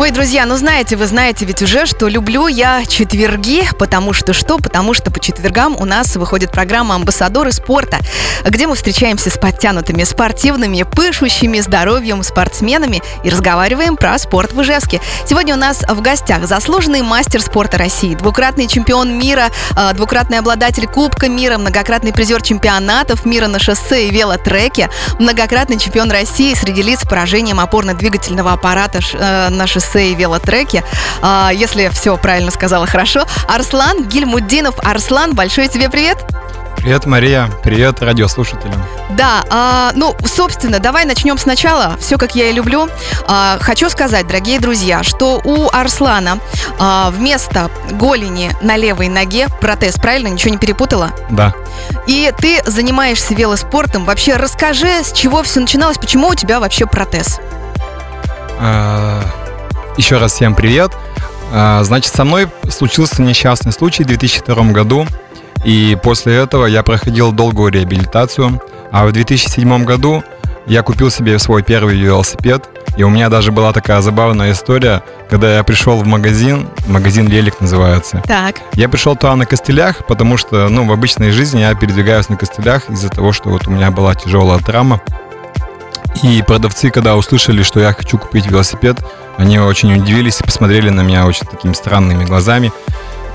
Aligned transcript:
Ой, 0.00 0.12
друзья, 0.12 0.46
ну 0.46 0.56
знаете, 0.56 0.96
вы 0.96 1.06
знаете 1.06 1.44
ведь 1.44 1.60
уже, 1.60 1.84
что 1.84 2.08
люблю 2.08 2.46
я 2.46 2.86
четверги, 2.86 3.68
потому 3.78 4.14
что 4.14 4.32
что? 4.32 4.56
Потому 4.56 4.94
что 4.94 5.10
по 5.10 5.20
четвергам 5.20 5.76
у 5.78 5.84
нас 5.84 6.16
выходит 6.16 6.50
программа 6.50 6.94
«Амбассадоры 6.94 7.52
спорта», 7.52 7.98
где 8.42 8.66
мы 8.66 8.76
встречаемся 8.76 9.28
с 9.28 9.36
подтянутыми, 9.36 10.04
спортивными, 10.04 10.84
пышущими 10.84 11.60
здоровьем 11.60 12.22
спортсменами 12.22 13.02
и 13.24 13.28
разговариваем 13.28 13.98
про 13.98 14.18
спорт 14.18 14.54
в 14.54 14.62
Ижевске. 14.62 15.02
Сегодня 15.26 15.54
у 15.54 15.58
нас 15.58 15.84
в 15.86 16.00
гостях 16.00 16.46
заслуженный 16.46 17.02
мастер 17.02 17.42
спорта 17.42 17.76
России, 17.76 18.14
двукратный 18.14 18.68
чемпион 18.68 19.18
мира, 19.18 19.50
э, 19.76 19.92
двукратный 19.92 20.38
обладатель 20.38 20.86
Кубка 20.86 21.28
мира, 21.28 21.58
многократный 21.58 22.14
призер 22.14 22.40
чемпионатов 22.40 23.26
мира 23.26 23.48
на 23.48 23.58
шоссе 23.58 24.08
и 24.08 24.10
велотреке, 24.10 24.88
многократный 25.18 25.78
чемпион 25.78 26.10
России 26.10 26.54
среди 26.54 26.80
лиц 26.80 27.00
с 27.00 27.06
поражением 27.06 27.60
опорно-двигательного 27.60 28.54
аппарата 28.54 29.00
э, 29.12 29.50
на 29.50 29.66
шоссе 29.66 29.89
шоссе 29.90 30.12
и 30.12 30.14
велотреке. 30.14 30.84
А, 31.22 31.50
если 31.52 31.88
все 31.88 32.16
правильно 32.16 32.50
сказала 32.50 32.86
хорошо. 32.86 33.24
Арслан 33.48 34.04
Гильмуддинов. 34.04 34.74
Арслан, 34.82 35.34
большой 35.34 35.68
тебе 35.68 35.88
привет. 35.88 36.18
Привет, 36.76 37.04
Мария. 37.04 37.50
Привет 37.62 38.00
радиослушателям. 38.00 38.82
Да, 39.10 39.44
а, 39.50 39.92
ну, 39.94 40.16
собственно, 40.24 40.78
давай 40.78 41.04
начнем 41.04 41.36
сначала. 41.36 41.96
Все, 42.00 42.16
как 42.16 42.34
я 42.34 42.48
и 42.48 42.52
люблю. 42.52 42.88
А, 43.26 43.58
хочу 43.60 43.90
сказать, 43.90 44.26
дорогие 44.26 44.58
друзья, 44.60 45.02
что 45.02 45.40
у 45.44 45.68
Арслана 45.70 46.38
а, 46.78 47.10
вместо 47.10 47.70
голени 47.90 48.52
на 48.62 48.76
левой 48.76 49.08
ноге 49.08 49.48
протез, 49.60 49.96
правильно? 49.96 50.28
Ничего 50.28 50.52
не 50.52 50.58
перепутала? 50.58 51.10
Да. 51.28 51.52
И 52.06 52.32
ты 52.38 52.62
занимаешься 52.64 53.34
велоспортом. 53.34 54.06
Вообще, 54.06 54.36
расскажи, 54.36 55.02
с 55.02 55.12
чего 55.12 55.42
все 55.42 55.60
начиналось, 55.60 55.98
почему 55.98 56.28
у 56.28 56.34
тебя 56.34 56.60
вообще 56.60 56.86
протез? 56.86 57.40
А, 58.58 59.22
еще 60.00 60.16
раз 60.16 60.32
всем 60.32 60.54
привет. 60.54 60.92
А, 61.52 61.84
значит, 61.84 62.14
со 62.14 62.24
мной 62.24 62.48
случился 62.70 63.20
несчастный 63.20 63.70
случай 63.70 64.02
в 64.02 64.06
2002 64.06 64.72
году, 64.72 65.06
и 65.62 65.94
после 66.02 66.36
этого 66.36 66.64
я 66.64 66.82
проходил 66.82 67.32
долгую 67.32 67.70
реабилитацию. 67.70 68.62
А 68.90 69.04
в 69.04 69.12
2007 69.12 69.84
году 69.84 70.24
я 70.64 70.82
купил 70.82 71.10
себе 71.10 71.38
свой 71.38 71.62
первый 71.62 71.98
велосипед, 71.98 72.66
и 72.96 73.02
у 73.02 73.10
меня 73.10 73.28
даже 73.28 73.52
была 73.52 73.74
такая 73.74 74.00
забавная 74.00 74.52
история, 74.52 75.02
когда 75.28 75.56
я 75.56 75.64
пришел 75.64 75.98
в 75.98 76.06
магазин, 76.06 76.70
магазин 76.86 77.26
Велик 77.26 77.60
называется. 77.60 78.22
Так. 78.26 78.56
Я 78.72 78.88
пришел 78.88 79.16
туда 79.16 79.36
на 79.36 79.44
костылях, 79.44 80.06
потому 80.06 80.38
что, 80.38 80.70
ну, 80.70 80.86
в 80.86 80.92
обычной 80.92 81.30
жизни 81.30 81.60
я 81.60 81.74
передвигаюсь 81.74 82.30
на 82.30 82.38
костылях 82.38 82.88
из-за 82.88 83.10
того, 83.10 83.32
что 83.32 83.50
вот 83.50 83.66
у 83.66 83.70
меня 83.70 83.90
была 83.90 84.14
тяжелая 84.14 84.60
травма. 84.60 85.02
И 86.22 86.42
продавцы, 86.42 86.90
когда 86.90 87.16
услышали, 87.16 87.62
что 87.62 87.80
я 87.80 87.92
хочу 87.92 88.18
купить 88.18 88.46
велосипед, 88.46 88.98
они 89.38 89.58
очень 89.58 89.94
удивились 89.94 90.40
и 90.40 90.44
посмотрели 90.44 90.90
на 90.90 91.00
меня 91.00 91.26
очень 91.26 91.46
такими 91.46 91.72
странными 91.72 92.24
глазами. 92.24 92.72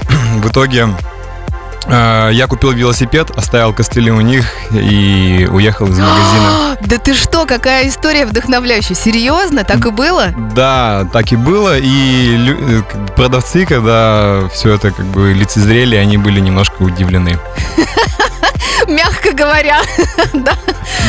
В 0.38 0.50
итоге 0.50 0.90
э, 1.88 2.30
я 2.32 2.48
купил 2.48 2.72
велосипед, 2.72 3.32
оставил 3.32 3.74
костыли 3.74 4.12
у 4.12 4.22
них 4.22 4.46
и 4.72 5.48
уехал 5.52 5.88
из 5.88 5.98
магазина. 5.98 6.62
Да 6.82 6.98
ты 6.98 7.14
что, 7.16 7.46
какая 7.46 7.88
история 7.88 8.26
вдохновляющая. 8.26 8.96
Серьезно? 8.96 9.64
Так 9.64 9.86
и 9.86 9.92
было? 9.92 10.28
Да, 10.54 11.08
так 11.12 11.32
и 11.32 11.38
было. 11.38 11.80
И 11.80 12.38
э, 12.50 12.82
продавцы, 13.16 13.66
когда 13.66 14.48
все 14.54 14.74
это 14.74 14.92
как 14.92 15.06
бы 15.06 15.34
лицезрели, 15.34 15.96
они 15.96 16.18
были 16.18 16.40
немножко 16.42 16.84
удивлены. 16.84 17.40
Мягко 18.88 19.34
говоря, 19.34 19.82
да. 20.34 20.58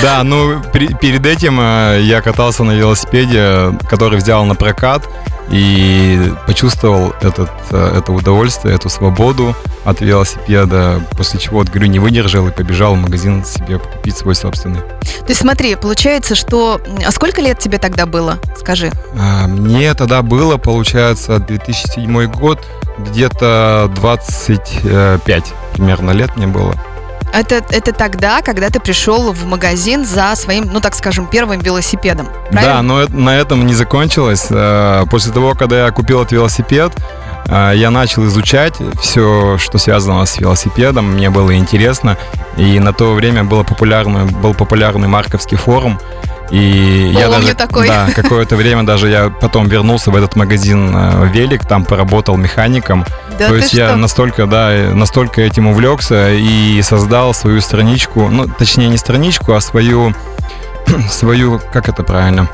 Да, 0.02 0.22
ну 0.22 0.62
при, 0.72 0.88
перед 0.94 1.26
этим 1.26 1.58
э, 1.60 2.00
я 2.02 2.20
катался 2.20 2.64
на 2.64 2.72
велосипеде, 2.72 3.76
который 3.88 4.18
взял 4.18 4.44
на 4.44 4.54
прокат 4.54 5.02
и 5.50 6.32
почувствовал 6.46 7.12
этот, 7.20 7.50
э, 7.70 7.98
это 7.98 8.12
удовольствие, 8.12 8.74
эту 8.74 8.88
свободу 8.88 9.54
от 9.84 10.00
велосипеда, 10.00 11.00
после 11.16 11.38
чего, 11.38 11.58
вот, 11.58 11.68
говорю, 11.68 11.86
не 11.86 11.98
выдержал 11.98 12.48
и 12.48 12.50
побежал 12.50 12.94
в 12.94 12.98
магазин 12.98 13.44
себе 13.44 13.78
купить 13.78 14.16
свой 14.16 14.34
собственный. 14.34 14.80
То 14.80 15.28
есть 15.28 15.40
смотри, 15.40 15.76
получается, 15.76 16.34
что... 16.34 16.80
А 17.04 17.10
сколько 17.12 17.40
лет 17.40 17.58
тебе 17.58 17.78
тогда 17.78 18.06
было? 18.06 18.38
Скажи. 18.58 18.90
А, 19.18 19.46
мне 19.46 19.94
тогда 19.94 20.22
было, 20.22 20.56
получается, 20.56 21.38
2007 21.38 22.26
год, 22.32 22.66
где-то 22.98 23.90
25 23.94 25.44
примерно 25.74 26.10
лет 26.10 26.36
мне 26.36 26.46
было. 26.46 26.74
Это, 27.36 27.56
это 27.68 27.92
тогда, 27.92 28.40
когда 28.40 28.70
ты 28.70 28.80
пришел 28.80 29.32
в 29.32 29.44
магазин 29.44 30.06
за 30.06 30.34
своим, 30.36 30.70
ну 30.72 30.80
так 30.80 30.94
скажем, 30.94 31.26
первым 31.26 31.60
велосипедом. 31.60 32.28
Правильно? 32.50 32.76
Да, 32.76 32.82
но 32.82 33.06
на 33.08 33.36
этом 33.36 33.66
не 33.66 33.74
закончилось. 33.74 34.46
Э, 34.48 35.04
после 35.10 35.32
того, 35.32 35.54
когда 35.54 35.84
я 35.84 35.90
купил 35.90 36.22
этот 36.22 36.32
велосипед, 36.32 36.92
э, 37.46 37.72
я 37.76 37.90
начал 37.90 38.24
изучать 38.24 38.76
все, 39.02 39.58
что 39.58 39.76
связано 39.76 40.24
с 40.24 40.38
велосипедом. 40.38 41.12
Мне 41.12 41.28
было 41.28 41.54
интересно. 41.54 42.16
И 42.56 42.80
на 42.80 42.94
то 42.94 43.12
время 43.12 43.44
было 43.44 43.64
популярный, 43.64 44.24
был 44.24 44.54
популярный 44.54 45.08
Марковский 45.08 45.58
форум. 45.58 46.00
И 46.50 47.10
Помню 47.12 47.18
я 47.18 47.28
даже, 47.28 47.54
такой. 47.54 47.88
да, 47.88 48.08
какое-то 48.14 48.56
время 48.56 48.84
даже 48.84 49.08
я 49.08 49.30
потом 49.30 49.66
вернулся 49.68 50.10
в 50.10 50.16
этот 50.16 50.36
магазин 50.36 50.92
э, 50.94 51.28
Велик, 51.32 51.66
там 51.66 51.84
поработал 51.84 52.36
механиком. 52.36 53.04
Да 53.38 53.48
То 53.48 53.56
есть 53.56 53.72
я 53.72 53.88
что? 53.88 53.96
настолько, 53.96 54.46
да, 54.46 54.70
настолько 54.94 55.40
этим 55.40 55.66
увлекся 55.66 56.32
и 56.32 56.80
создал 56.82 57.34
свою 57.34 57.60
страничку, 57.60 58.28
ну, 58.28 58.46
точнее 58.48 58.88
не 58.88 58.96
страничку, 58.96 59.54
а 59.54 59.60
свою, 59.60 60.14
свою, 61.10 61.60
как 61.72 61.88
это 61.88 62.02
правильно? 62.04 62.48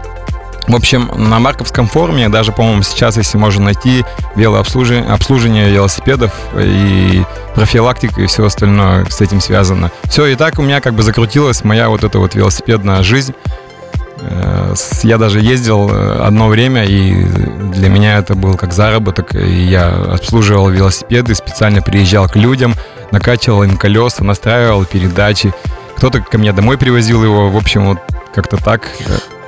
В 0.68 0.76
общем, 0.76 1.10
на 1.16 1.40
Марковском 1.40 1.88
форуме, 1.88 2.28
даже, 2.28 2.52
по-моему, 2.52 2.82
сейчас, 2.82 3.16
если 3.16 3.36
можно 3.36 3.64
найти 3.64 4.04
велообслуживание 4.36 5.12
обслуживание 5.12 5.70
велосипедов 5.70 6.32
и 6.56 7.24
профилактика 7.54 8.20
и 8.22 8.26
все 8.26 8.46
остальное 8.46 9.04
с 9.06 9.20
этим 9.20 9.40
связано. 9.40 9.90
Все, 10.04 10.26
и 10.26 10.36
так 10.36 10.58
у 10.58 10.62
меня 10.62 10.80
как 10.80 10.94
бы 10.94 11.02
закрутилась 11.02 11.64
моя 11.64 11.88
вот 11.88 12.04
эта 12.04 12.18
вот 12.18 12.34
велосипедная 12.34 13.02
жизнь. 13.02 13.34
Э, 14.22 14.74
Я 15.02 15.18
даже 15.18 15.40
ездил 15.40 15.90
э, 15.90 16.20
одно 16.20 16.48
время, 16.48 16.84
и 16.84 17.24
для 17.72 17.88
меня 17.88 18.18
это 18.18 18.34
был 18.34 18.54
как 18.54 18.72
заработок. 18.72 19.34
И 19.34 19.64
я 19.64 19.88
обслуживал 19.88 20.68
велосипеды, 20.68 21.34
специально 21.34 21.82
приезжал 21.82 22.28
к 22.28 22.36
людям, 22.36 22.74
накачивал 23.10 23.62
им 23.64 23.76
колеса, 23.76 24.24
настраивал 24.24 24.84
передачи. 24.84 25.52
Кто-то 25.96 26.20
ко 26.20 26.38
мне 26.38 26.52
домой 26.52 26.78
привозил 26.78 27.22
его. 27.22 27.50
В 27.50 27.56
общем, 27.56 27.86
вот 27.86 27.98
как-то 28.34 28.56
так. 28.56 28.88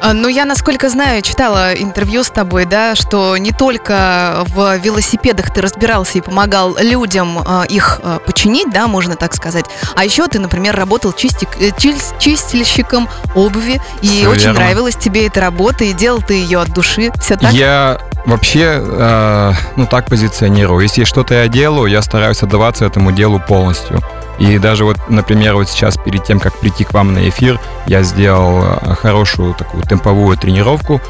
А, 0.05 0.13
Ну, 0.13 0.29
я, 0.29 0.45
насколько 0.45 0.91
знаю, 0.91 1.23
читала 1.23 1.73
интервью 1.73 2.25
с 2.25 2.29
тобой, 2.29 2.67
да, 2.67 2.95
что 2.95 3.37
не 3.39 3.53
только 3.53 4.45
в 4.49 4.77
велосипедах 4.77 5.51
ты 5.53 5.63
разбирался 5.63 6.19
и 6.19 6.21
помогал 6.21 6.77
людям 6.79 7.39
а, 7.39 7.65
их 7.65 8.01
а, 8.03 8.19
починить, 8.19 8.71
да, 8.71 8.87
можно 8.87 9.17
так 9.17 9.35
сказать, 9.35 9.65
а 9.97 10.05
еще 10.05 10.27
ты, 10.29 10.39
например, 10.41 10.77
работал 10.77 11.13
чистик- 11.13 11.57
э, 11.59 11.71
чис- 11.71 12.15
чистильщиком 12.19 13.09
обуви, 13.35 13.81
и 14.03 14.07
Всё 14.07 14.31
очень 14.31 14.45
верно. 14.49 14.61
нравилась 14.61 14.97
тебе 14.97 15.27
эта 15.27 15.41
работа, 15.41 15.85
и 15.85 15.95
делал 15.95 16.21
ты 16.21 16.35
ее 16.35 16.61
от 16.61 16.69
души. 16.69 17.11
Все 17.21 17.37
так? 17.37 17.53
Я 17.53 17.99
вообще, 18.27 18.81
э, 18.83 19.53
ну 19.77 19.87
так 19.87 20.07
позиционирую. 20.07 20.83
Если 20.83 21.05
что-то 21.05 21.35
я 21.35 21.49
делаю, 21.49 21.91
я 21.91 22.03
стараюсь 22.03 22.43
отдаваться 22.43 22.85
этому 22.85 23.13
делу 23.13 23.41
полностью. 23.41 24.01
И 24.39 24.59
даже 24.59 24.85
вот, 24.85 24.97
например, 25.09 25.55
вот 25.55 25.69
сейчас 25.69 25.97
перед 25.97 26.25
тем, 26.25 26.41
как 26.41 26.59
прийти 26.59 26.85
к 26.85 26.93
вам 26.93 27.15
на 27.15 27.29
эфир, 27.29 27.61
я 27.87 28.03
сделал 28.03 28.65
э, 28.65 28.95
хорошую 28.95 29.55
такую 29.55 29.85
темповую 29.85 30.37
тренировку. 30.37 31.01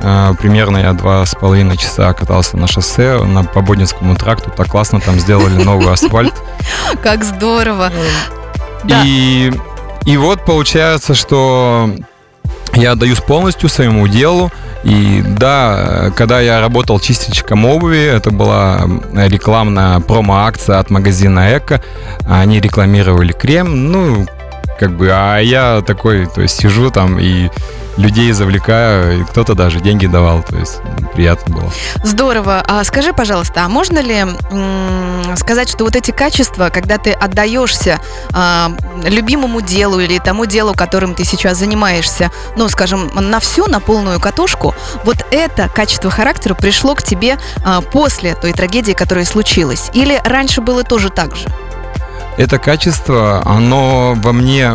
Э, 0.00 0.32
Примерно 0.38 0.78
я 0.78 0.92
два 0.92 1.24
с 1.24 1.34
половиной 1.34 1.76
часа 1.76 2.12
катался 2.12 2.56
на 2.56 2.66
шоссе 2.66 3.18
на 3.22 3.44
по 3.44 3.60
Бодинскому 3.60 4.16
тракту. 4.16 4.50
Так 4.50 4.68
классно 4.68 5.00
там 5.00 5.18
сделали 5.20 5.62
новый 5.62 5.92
асфальт. 5.92 6.34
Как 7.02 7.24
здорово. 7.24 7.90
Да. 8.84 9.02
И, 9.04 9.52
и 10.04 10.16
вот 10.16 10.44
получается, 10.44 11.14
что 11.14 11.88
я 12.74 12.92
отдаюсь 12.92 13.20
полностью 13.20 13.68
своему 13.68 14.08
делу. 14.08 14.50
И 14.84 15.22
да, 15.22 16.12
когда 16.16 16.40
я 16.40 16.60
работал 16.60 16.98
чистильщиком 16.98 17.64
обуви, 17.64 18.04
это 18.04 18.30
была 18.30 18.80
рекламная 19.14 20.00
промо-акция 20.00 20.78
от 20.78 20.90
магазина 20.90 21.56
Эко. 21.56 21.80
Они 22.28 22.60
рекламировали 22.60 23.32
крем, 23.32 23.92
ну, 23.92 24.26
как 24.78 24.96
бы, 24.96 25.10
а 25.12 25.38
я 25.38 25.82
такой, 25.86 26.26
то 26.26 26.40
есть 26.42 26.60
сижу 26.60 26.90
там 26.90 27.18
и 27.20 27.48
людей 27.96 28.32
завлекаю, 28.32 29.26
кто-то 29.26 29.54
даже 29.54 29.80
деньги 29.80 30.06
давал, 30.06 30.42
то 30.42 30.56
есть 30.56 30.80
приятно 31.14 31.56
было. 31.56 31.72
Здорово. 32.02 32.62
А 32.66 32.82
скажи, 32.84 33.12
пожалуйста, 33.12 33.64
а 33.64 33.68
можно 33.68 33.98
ли 33.98 34.24
сказать, 35.36 35.68
что 35.68 35.84
вот 35.84 35.96
эти 35.96 36.10
качества, 36.10 36.70
когда 36.72 36.98
ты 36.98 37.12
отдаешься 37.12 38.00
а, 38.32 38.70
любимому 39.04 39.60
делу 39.60 40.00
или 40.00 40.18
тому 40.18 40.46
делу, 40.46 40.74
которым 40.74 41.14
ты 41.14 41.24
сейчас 41.24 41.58
занимаешься, 41.58 42.30
ну, 42.56 42.68
скажем, 42.68 43.10
на 43.14 43.40
всю, 43.40 43.66
на 43.66 43.80
полную 43.80 44.20
катушку, 44.20 44.74
вот 45.04 45.24
это 45.30 45.68
качество 45.68 46.10
характера 46.10 46.54
пришло 46.54 46.94
к 46.94 47.02
тебе 47.02 47.38
а, 47.64 47.80
после 47.80 48.34
той 48.34 48.52
трагедии, 48.52 48.92
которая 48.92 49.24
случилась? 49.24 49.90
Или 49.94 50.20
раньше 50.24 50.60
было 50.60 50.84
тоже 50.84 51.10
так 51.10 51.36
же? 51.36 51.48
Это 52.36 52.58
качество, 52.58 53.42
оно 53.44 54.14
во 54.16 54.32
мне 54.32 54.72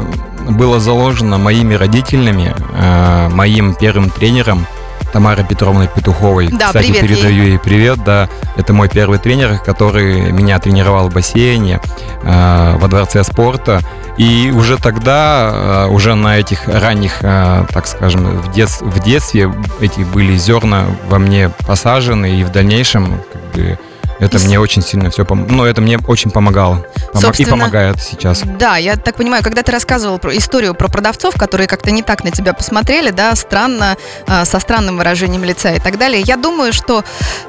было 0.50 0.80
заложено 0.80 1.38
моими 1.38 1.74
родителями, 1.74 2.56
э, 2.74 3.30
моим 3.30 3.74
первым 3.75 4.09
тренером 4.09 4.65
Тамарой 5.13 5.45
Петровной 5.45 5.88
Петуховой. 5.88 6.48
Да, 6.50 6.68
Кстати, 6.68 6.88
привет 6.92 7.01
передаю 7.01 7.44
ей. 7.44 7.50
ей 7.51 7.59
привет, 7.59 8.04
да. 8.04 8.27
Это 8.57 8.74
мой 8.74 8.89
первый 8.89 9.19
тренер, 9.19 9.57
который 9.59 10.31
меня 10.31 10.59
тренировал 10.59 11.09
в 11.09 11.13
бассейне 11.13 11.80
э, 12.24 12.77
во 12.77 12.88
дворце 12.88 13.24
спорта. 13.24 13.80
И 14.18 14.51
уже 14.54 14.77
тогда, 14.77 15.86
э, 15.88 15.88
уже 15.89 16.15
на 16.15 16.38
этих 16.38 16.68
ранних, 16.68 17.19
э, 17.21 17.65
так 17.71 17.88
скажем, 17.88 18.25
в, 18.42 18.51
дет- 18.51 18.81
в 18.81 19.00
детстве 19.01 19.51
эти 19.80 20.01
были 20.01 20.36
зерна 20.36 20.83
во 21.07 21.19
мне 21.19 21.51
посажены, 21.65 22.39
и 22.39 22.44
в 22.44 22.51
дальнейшем 22.51 23.21
как 23.31 23.42
бы, 23.54 23.80
это 24.19 24.37
И 24.37 24.45
мне 24.45 24.59
очень 24.59 24.81
сильно 24.81 25.09
все, 25.09 25.23
пом- 25.23 25.47
ну, 25.49 25.63
это 25.63 25.81
мне 25.81 25.97
очень 26.07 26.31
помогало. 26.31 26.85
Помо- 27.13 27.21
Собственно, 27.21 27.47
и 27.47 27.51
помогает 27.51 28.01
сейчас. 28.01 28.41
Да, 28.43 28.77
я 28.77 28.95
так 28.95 29.15
понимаю, 29.15 29.43
когда 29.43 29.61
ты 29.63 29.71
рассказывал 29.71 30.17
про 30.19 30.35
историю 30.35 30.73
про 30.73 30.87
продавцов, 30.87 31.35
которые 31.35 31.67
как-то 31.67 31.91
не 31.91 32.01
так 32.01 32.23
на 32.23 32.31
тебя 32.31 32.53
посмотрели, 32.53 33.11
да, 33.11 33.35
странно, 33.35 33.97
э, 34.27 34.45
со 34.45 34.59
странным 34.59 34.97
выражением 34.97 35.43
лица 35.43 35.71
и 35.73 35.79
так 35.79 35.97
далее, 35.97 36.21
я 36.21 36.37
думаю, 36.37 36.73
что 36.73 37.03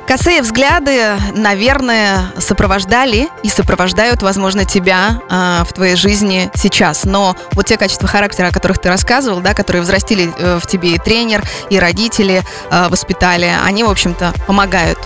косые 0.06 0.43
взгляды, 0.43 1.12
наверное, 1.35 2.32
сопровождали 2.38 3.29
и 3.43 3.49
сопровождают, 3.49 4.23
возможно, 4.23 4.64
тебя 4.64 5.23
э, 5.31 5.64
в 5.69 5.73
твоей 5.73 5.97
жизни 5.97 6.50
сейчас. 6.55 7.05
Но 7.05 7.37
вот 7.53 7.67
те 7.67 7.76
качества 7.76 8.09
характера, 8.09 8.49
о 8.49 8.53
которых 8.53 8.79
ты 8.79 8.88
рассказывал, 8.88 9.41
да, 9.41 9.55
которые 9.55 9.82
взрастили 9.82 10.31
э, 10.38 10.59
в 10.62 10.67
тебе 10.67 10.94
и 10.94 10.99
тренер, 10.99 11.43
и 11.71 11.79
родители 11.79 12.43
э, 12.71 12.88
воспитали, 12.88 13.50
они, 13.64 13.85
в 13.85 13.91
общем-то, 13.91 14.32
помогают. 14.47 14.99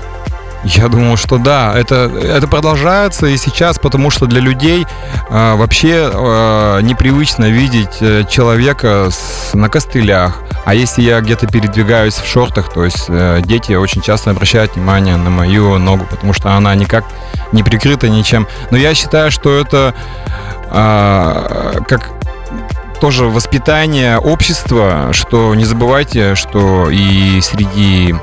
Я 0.65 0.89
думаю, 0.89 1.17
что 1.17 1.39
да, 1.39 1.73
это, 1.77 2.11
это 2.23 2.47
продолжается 2.47 3.27
и 3.27 3.37
сейчас, 3.37 3.79
потому 3.79 4.11
что 4.11 4.27
для 4.27 4.41
людей 4.41 4.87
э, 5.29 5.55
вообще 5.57 6.09
э, 6.13 6.81
непривычно 6.83 7.51
видеть 7.51 7.97
э, 8.01 8.25
человека 8.31 9.09
с, 9.11 9.55
на 9.55 9.69
костылях. 9.69 10.39
А 10.65 10.75
если 10.75 11.03
я 11.03 11.21
где-то 11.21 11.49
передвигаюсь 11.49 12.15
в 12.15 12.27
шортах, 12.29 12.73
то 12.73 12.85
есть 12.85 13.07
э, 13.09 13.41
дети 13.45 13.73
очень 13.73 14.03
часто 14.03 14.31
обращают 14.31 14.77
внимание 14.77 15.17
на 15.17 15.31
мою 15.31 15.79
ногу, 15.79 16.07
потому 16.09 16.33
что 16.33 16.53
она 16.53 16.75
никак 16.77 17.05
не 17.51 17.65
прикрыта 17.65 18.09
ничем. 18.09 18.47
Но 18.71 18.77
я 18.77 18.95
считаю, 18.95 19.33
что 19.33 19.59
это 19.59 19.95
э, 20.71 21.81
как 21.89 22.11
тоже 23.01 23.25
воспитание 23.25 24.19
общества, 24.19 25.09
что 25.11 25.57
не 25.57 25.65
забывайте, 25.65 26.37
что 26.37 26.89
и 26.89 27.41
среди 27.41 28.15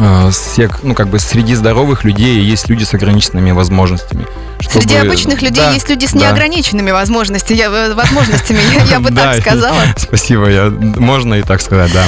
э, 0.00 0.30
всех, 0.32 0.82
ну, 0.82 0.94
как 0.94 1.08
бы 1.08 1.18
среди 1.20 1.54
здоровых 1.54 2.02
людей 2.04 2.40
есть 2.40 2.68
люди 2.68 2.82
с 2.84 2.92
ограниченными 2.94 3.52
возможностями. 3.52 4.26
Среди 4.60 4.94
чтобы- 4.96 5.06
обычных 5.06 5.42
людей 5.42 5.62
Да, 5.64 5.70
есть 5.72 5.88
люди 5.88 6.06
с 6.06 6.12
да. 6.12 6.18
неограниченными 6.18 6.90
возможностями, 6.90 7.58
я, 7.58 7.66
э, 7.66 7.94
возможностями, 7.94 8.58
я, 8.74 8.82
я 8.94 9.00
бы 9.00 9.10
так 9.14 9.40
сказала. 9.40 9.80
Спасибо, 9.96 10.48
я, 10.50 10.70
можно 10.70 11.34
и 11.34 11.42
так 11.42 11.60
сказать, 11.60 11.92
да. 11.92 12.04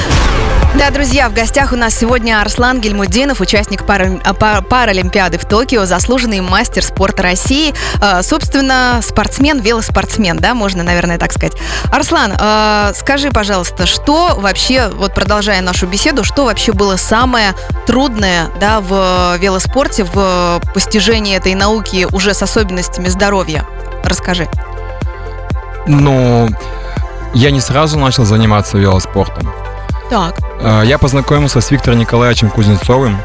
Да, 0.78 0.90
друзья, 0.90 1.28
в 1.28 1.34
гостях 1.34 1.72
у 1.72 1.76
нас 1.76 1.94
сегодня 1.94 2.40
Арслан 2.40 2.80
Гельмудинов, 2.80 3.40
участник 3.40 3.84
пара- 3.84 4.19
а, 4.24 4.32
па- 4.32 4.62
Паралимпиады 4.62 5.36
в 5.38 5.44
Токио, 5.44 5.84
заслуженный 5.84 6.40
мастер 6.40 6.82
спорта 6.82 7.22
России, 7.22 7.74
э, 8.00 8.22
собственно, 8.22 9.00
спортсмен, 9.02 9.60
велоспортсмен, 9.60 10.38
да, 10.38 10.54
можно, 10.54 10.82
наверное, 10.82 11.19
так 11.19 11.32
сказать. 11.32 11.52
Арслан, 11.92 12.32
э, 12.36 12.92
скажи, 12.96 13.30
пожалуйста, 13.30 13.86
что 13.86 14.34
вообще, 14.38 14.88
вот 14.88 15.14
продолжая 15.14 15.60
нашу 15.60 15.86
беседу, 15.86 16.24
что 16.24 16.46
вообще 16.46 16.72
было 16.72 16.96
самое 16.96 17.52
трудное, 17.86 18.46
да, 18.58 18.80
в 18.80 19.36
велоспорте, 19.38 20.04
в 20.04 20.60
постижении 20.72 21.36
этой 21.36 21.54
науки 21.54 22.06
уже 22.12 22.32
с 22.32 22.42
особенностями 22.42 23.08
здоровья? 23.08 23.66
Расскажи. 24.04 24.48
Но 25.86 26.48
я 27.34 27.50
не 27.50 27.60
сразу 27.60 27.98
начал 27.98 28.25
заниматься 28.25 28.78
велоспортом. 28.78 29.52
Так. 30.12 30.35
Э, 30.61 30.82
Я 30.85 30.99
познакомился 30.99 31.62
с 31.62 31.70
Виктором 31.70 31.99
Николаевичем 31.99 32.50
Кузнецовым. 32.50 33.17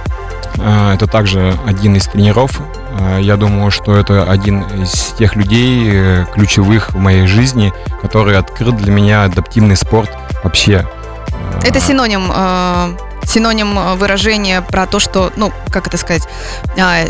Э, 0.58 0.94
Это 0.94 1.06
также 1.06 1.54
один 1.68 1.98
из 1.98 2.08
тренеров. 2.08 2.62
Э, 2.98 3.20
Я 3.20 3.36
думаю, 3.36 3.72
что 3.72 3.94
это 3.94 4.24
один 4.24 4.62
из 4.62 5.14
тех 5.18 5.36
людей 5.36 6.24
ключевых 6.34 6.92
в 6.92 6.98
моей 6.98 7.28
жизни, 7.28 7.74
который 8.02 8.38
открыл 8.38 8.72
для 8.72 8.90
меня 8.90 9.26
адаптивный 9.26 9.76
спорт 9.76 10.10
вообще. 10.46 10.88
Это 11.62 11.82
синоним, 11.82 12.32
синоним 13.26 13.98
выражения 13.98 14.62
про 14.62 14.86
то, 14.86 15.00
что, 15.00 15.34
ну, 15.36 15.52
как 15.70 15.88
это 15.88 15.98
сказать, 15.98 16.26
а, 16.80 17.04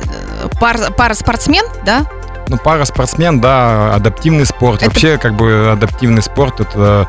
пар, 0.60 0.92
параспортсмен, 0.98 1.66
да? 1.86 2.06
Ну, 2.50 2.58
пара 2.58 2.86
спортсмен, 2.86 3.40
да, 3.42 3.94
адаптивный 3.96 4.46
спорт. 4.46 4.78
Это- 4.82 4.86
Вообще, 4.92 5.18
как 5.18 5.34
бы 5.36 5.70
адаптивный 5.74 6.22
спорт 6.22 6.60
это 6.62 7.08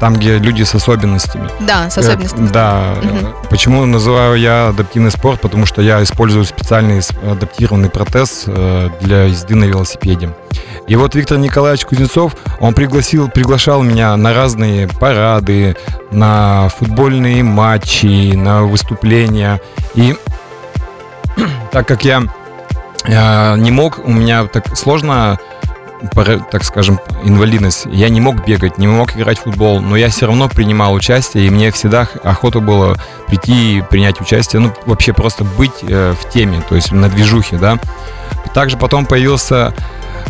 там, 0.00 0.14
где 0.14 0.38
люди 0.38 0.62
с 0.62 0.74
особенностями. 0.74 1.48
Да, 1.60 1.90
с 1.90 1.98
особенностями. 1.98 2.48
Э, 2.48 2.50
Да. 2.52 2.94
Мгм. 3.02 3.34
Почему 3.50 3.84
называю 3.84 4.36
я 4.36 4.68
адаптивный 4.68 5.10
спорт? 5.10 5.40
Потому 5.42 5.66
что 5.66 5.82
я 5.82 6.02
использую 6.02 6.44
специальный 6.46 7.02
адаптированный 7.30 7.90
протез 7.90 8.44
э, 8.46 8.88
для 9.02 9.24
езды 9.24 9.54
на 9.54 9.64
велосипеде. 9.64 10.30
И 10.86 10.96
вот 10.96 11.14
Виктор 11.14 11.36
Николаевич 11.38 11.84
Кузнецов, 11.84 12.34
он 12.60 12.72
пригласил, 12.74 13.28
приглашал 13.28 13.82
меня 13.82 14.16
на 14.16 14.32
разные 14.34 14.88
парады, 14.88 15.76
на 16.10 16.68
футбольные 16.70 17.42
матчи, 17.44 18.32
на 18.34 18.62
выступления. 18.62 19.60
И 19.94 20.16
так 21.72 21.86
как 21.86 22.04
я 22.04 22.22
э, 23.04 23.56
не 23.56 23.70
мог, 23.70 24.00
у 24.04 24.10
меня 24.10 24.46
так 24.46 24.76
сложно 24.76 25.38
так 26.50 26.64
скажем, 26.64 26.98
инвалидность. 27.24 27.86
Я 27.86 28.08
не 28.08 28.20
мог 28.20 28.46
бегать, 28.46 28.78
не 28.78 28.86
мог 28.86 29.16
играть 29.16 29.38
в 29.38 29.42
футбол, 29.42 29.80
но 29.80 29.96
я 29.96 30.08
все 30.08 30.26
равно 30.26 30.48
принимал 30.48 30.94
участие, 30.94 31.46
и 31.46 31.50
мне 31.50 31.70
всегда 31.70 32.08
охота 32.24 32.60
было 32.60 32.96
прийти 33.26 33.78
и 33.78 33.82
принять 33.82 34.20
участие, 34.20 34.60
ну, 34.60 34.72
вообще 34.86 35.12
просто 35.12 35.44
быть 35.44 35.82
э, 35.82 36.14
в 36.18 36.28
теме, 36.30 36.62
то 36.68 36.74
есть 36.74 36.92
на 36.92 37.08
движухе, 37.08 37.56
да. 37.56 37.78
Также 38.54 38.76
потом 38.76 39.06
появился 39.06 39.74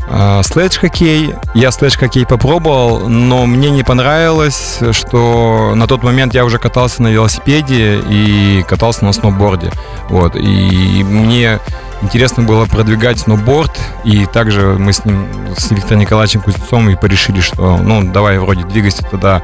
э, 0.08 0.40
слэдж-хоккей. 0.42 1.34
Я 1.54 1.70
слэдж-хоккей 1.70 2.26
попробовал, 2.26 3.08
но 3.08 3.46
мне 3.46 3.70
не 3.70 3.82
понравилось, 3.82 4.78
что 4.92 5.72
на 5.74 5.86
тот 5.86 6.02
момент 6.02 6.34
я 6.34 6.44
уже 6.44 6.58
катался 6.58 7.02
на 7.02 7.08
велосипеде 7.08 8.00
и 8.08 8.64
катался 8.68 9.04
на 9.04 9.12
сноуборде. 9.12 9.70
Вот. 10.08 10.36
И 10.36 11.04
мне 11.04 11.60
интересно 12.02 12.42
было 12.42 12.66
продвигать 12.66 13.20
сноуборд, 13.20 13.78
и 14.04 14.26
также 14.26 14.76
мы 14.78 14.92
с 14.92 15.04
ним, 15.04 15.26
с 15.56 15.70
Виктором 15.70 16.00
Николаевичем 16.00 16.40
Кузнецовым 16.42 16.90
и 16.90 16.96
порешили, 16.96 17.40
что, 17.40 17.76
ну, 17.78 18.02
давай 18.12 18.38
вроде 18.38 18.64
двигайся 18.64 19.02
тогда 19.04 19.42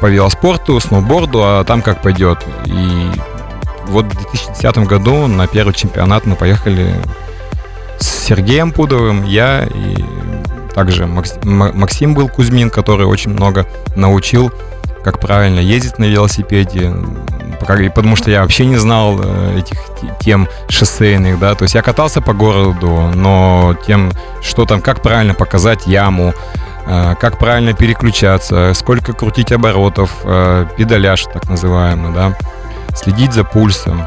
по 0.00 0.06
велоспорту, 0.06 0.78
сноуборду, 0.80 1.40
а 1.42 1.64
там 1.64 1.82
как 1.82 2.02
пойдет. 2.02 2.44
И 2.66 3.10
вот 3.86 4.06
в 4.06 4.16
2010 4.16 4.78
году 4.86 5.26
на 5.26 5.46
первый 5.46 5.72
чемпионат 5.74 6.26
мы 6.26 6.36
поехали 6.36 6.94
с 7.98 8.06
Сергеем 8.06 8.72
Пудовым, 8.72 9.24
я 9.24 9.64
и 9.64 10.04
также 10.74 11.06
Максим 11.06 12.14
был 12.14 12.28
Кузьмин, 12.28 12.70
который 12.70 13.06
очень 13.06 13.32
много 13.32 13.66
научил, 13.96 14.52
как 15.02 15.18
правильно 15.20 15.58
ездить 15.58 15.98
на 15.98 16.04
велосипеде, 16.04 16.94
и 17.76 17.88
потому 17.88 18.16
что 18.16 18.30
я 18.30 18.42
вообще 18.42 18.66
не 18.66 18.76
знал 18.76 19.20
э, 19.22 19.58
этих 19.58 19.78
те- 20.00 20.14
тем 20.20 20.48
шоссейных, 20.68 21.38
да, 21.38 21.54
то 21.54 21.64
есть 21.64 21.74
я 21.74 21.82
катался 21.82 22.20
по 22.20 22.32
городу, 22.32 23.10
но 23.14 23.76
тем, 23.86 24.10
что 24.42 24.64
там, 24.64 24.80
как 24.80 25.02
правильно 25.02 25.34
показать 25.34 25.86
яму, 25.86 26.34
э, 26.86 27.14
как 27.20 27.38
правильно 27.38 27.72
переключаться, 27.74 28.72
сколько 28.74 29.12
крутить 29.12 29.52
оборотов, 29.52 30.10
э, 30.24 30.66
педаляж 30.76 31.24
так 31.32 31.48
называемый, 31.48 32.12
да, 32.12 32.36
следить 32.94 33.32
за 33.32 33.44
пульсом. 33.44 34.06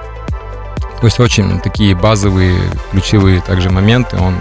То 1.00 1.08
есть 1.08 1.20
очень 1.20 1.60
такие 1.62 1.96
базовые, 1.96 2.56
ключевые 2.91 3.41
также 3.41 3.70
моменты 3.70 4.18
он 4.18 4.36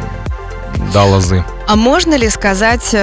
дал 0.93 1.15
азы. 1.15 1.45
А 1.67 1.77
можно 1.77 2.15
ли 2.17 2.29
сказать, 2.29 2.95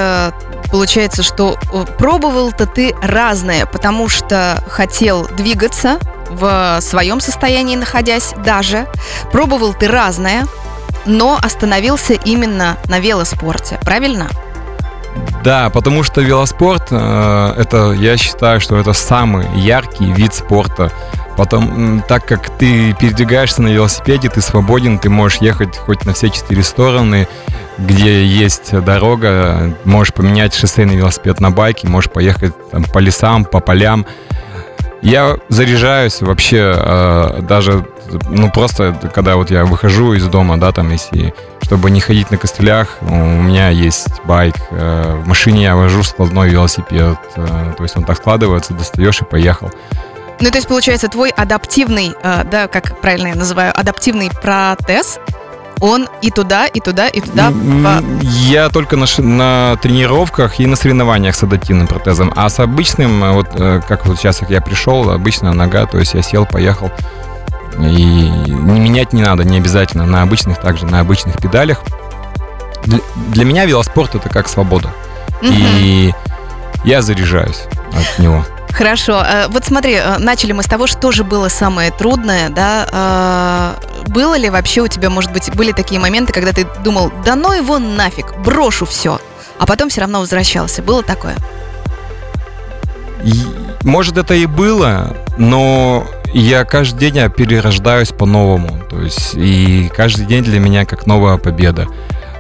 получается, 0.72 1.24
что 1.24 1.58
э, 1.74 1.86
пробовал-то 1.98 2.66
ты 2.66 2.96
разное, 3.02 3.66
потому 3.66 4.10
что 4.10 4.64
хотел 4.68 5.28
двигаться 5.28 6.00
в 6.30 6.80
своем 6.82 7.20
состоянии 7.20 7.76
находясь 7.76 8.34
даже, 8.46 8.88
пробовал 9.32 9.74
ты 9.74 9.88
разное, 9.88 10.46
но 11.06 11.38
остановился 11.42 12.14
именно 12.14 12.78
на 12.88 13.00
велоспорте, 13.00 13.80
правильно? 13.84 14.30
Да, 15.44 15.70
потому 15.70 16.04
что 16.04 16.22
велоспорт, 16.22 16.88
э, 16.92 17.54
это, 17.58 17.92
я 17.94 18.18
считаю, 18.18 18.60
что 18.60 18.78
это 18.78 18.94
самый 18.94 19.48
яркий 19.56 20.12
вид 20.12 20.34
спорта. 20.34 20.92
Потом, 21.38 22.04
так 22.08 22.26
как 22.26 22.50
ты 22.58 22.94
передвигаешься 22.94 23.62
на 23.62 23.68
велосипеде, 23.68 24.30
ты 24.30 24.42
свободен, 24.42 25.00
ты 25.00 25.10
можешь 25.10 25.40
ехать 25.40 25.78
хоть 25.78 26.04
на 26.06 26.14
все 26.14 26.30
четыре 26.30 26.64
стороны, 26.64 27.28
где 27.78 28.26
есть 28.26 28.72
дорога, 28.84 29.76
можешь 29.86 30.14
поменять 30.14 30.54
шоссейный 30.54 30.96
велосипед 30.96 31.40
на 31.40 31.52
байке, 31.52 31.88
можешь 31.88 32.12
поехать 32.12 32.54
там, 32.72 32.84
по 32.84 33.00
лесам, 33.00 33.46
по 33.46 33.60
полям. 33.60 34.06
Я 35.02 35.38
заряжаюсь 35.50 36.22
вообще 36.22 36.74
э, 36.76 37.42
даже, 37.42 37.86
ну 38.30 38.50
просто, 38.52 39.00
когда 39.14 39.36
вот 39.36 39.52
я 39.52 39.64
выхожу 39.66 40.14
из 40.14 40.26
дома, 40.26 40.58
да, 40.58 40.72
там, 40.72 40.92
если 40.92 41.34
чтобы 41.68 41.92
не 41.92 42.00
ходить 42.00 42.32
на 42.32 42.38
костылях, 42.38 42.98
у 43.02 43.14
меня 43.14 43.68
есть 43.68 44.08
байк. 44.24 44.56
Э, 44.72 45.22
в 45.22 45.28
машине 45.28 45.64
я 45.64 45.76
вожу 45.76 46.02
складной 46.02 46.50
велосипед. 46.50 47.18
Э, 47.36 47.74
то 47.76 47.84
есть 47.84 47.98
он 47.98 48.06
так 48.06 48.16
складывается, 48.16 48.74
достаешь 48.74 49.22
и 49.22 49.26
поехал. 49.26 49.70
Ну, 50.40 50.50
то 50.50 50.58
есть, 50.58 50.68
получается, 50.70 51.10
твой 51.10 51.30
адаптивный, 51.30 52.14
э, 52.24 52.44
да, 52.50 52.70
как 52.70 53.02
правильно 53.02 53.28
я 53.28 53.36
называю, 53.36 53.78
адаптивный 53.78 54.30
протез, 54.32 55.20
он 55.80 56.08
и 56.22 56.32
туда, 56.32 56.66
и 56.68 56.80
туда, 56.80 57.08
и 57.08 57.22
туда. 57.22 57.52
Я 58.22 58.70
только 58.70 58.96
на, 58.96 59.06
на 59.18 59.78
тренировках 59.82 60.60
и 60.60 60.66
на 60.66 60.76
соревнованиях 60.76 61.36
с 61.36 61.44
адаптивным 61.44 61.88
протезом. 61.88 62.34
А 62.36 62.50
с 62.50 62.60
обычным, 62.60 63.34
вот 63.34 63.50
как 63.88 64.06
вот 64.06 64.18
сейчас 64.18 64.42
я 64.50 64.62
пришел, 64.62 65.10
обычная 65.10 65.54
нога, 65.54 65.86
то 65.86 65.98
есть 65.98 66.14
я 66.14 66.22
сел, 66.22 66.46
поехал. 66.46 66.92
И 67.80 67.84
не 67.84 68.80
менять 68.80 69.14
не 69.14 69.22
надо, 69.22 69.44
не 69.44 69.58
обязательно 69.58 70.06
на 70.06 70.24
обычных, 70.24 70.60
также 70.60 70.86
на 70.88 71.00
обычных 71.00 71.38
педалях. 71.38 71.84
Для, 72.86 73.00
для 73.30 73.46
меня 73.46 73.66
велоспорт 73.66 74.16
это 74.16 74.30
как 74.30 74.48
свобода. 74.48 74.90
Угу. 75.42 75.52
И 75.52 76.14
я 76.86 77.02
заряжаюсь 77.02 77.66
от 77.94 78.20
него. 78.20 78.44
Хорошо. 78.78 79.24
Э, 79.26 79.48
вот 79.48 79.66
смотри, 79.66 79.96
э, 79.96 80.20
начали 80.20 80.52
мы 80.52 80.62
с 80.62 80.68
того, 80.68 80.86
что 80.86 81.12
же 81.12 81.24
было 81.24 81.48
самое 81.48 81.90
трудное, 81.90 82.50
да? 82.50 83.76
Э, 83.82 84.10
было 84.10 84.38
ли 84.38 84.52
вообще 84.52 84.82
у 84.82 84.88
тебя, 84.88 85.10
может 85.10 85.32
быть, 85.32 85.52
были 85.56 85.72
такие 85.72 86.00
моменты, 86.00 86.32
когда 86.32 86.54
ты 86.54 86.68
думал, 86.84 87.12
да 87.26 87.36
ну 87.36 87.52
его 87.54 87.80
нафиг, 87.80 88.38
брошу 88.38 88.86
все, 88.86 89.20
а 89.58 89.66
потом 89.66 89.90
все 89.90 90.02
равно 90.02 90.20
возвращался? 90.20 90.84
Было 90.84 91.02
такое? 91.02 91.36
Может, 93.82 94.20
это 94.20 94.36
и 94.36 94.46
было, 94.46 95.18
но 95.40 96.06
я 96.32 96.64
каждый 96.64 97.10
день 97.10 97.32
перерождаюсь 97.32 98.10
по-новому. 98.10 98.84
То 98.92 99.02
есть, 99.02 99.34
и 99.34 99.92
каждый 99.96 100.28
день 100.28 100.44
для 100.44 100.60
меня 100.60 100.86
как 100.86 101.08
новая 101.08 101.38
победа. 101.38 101.88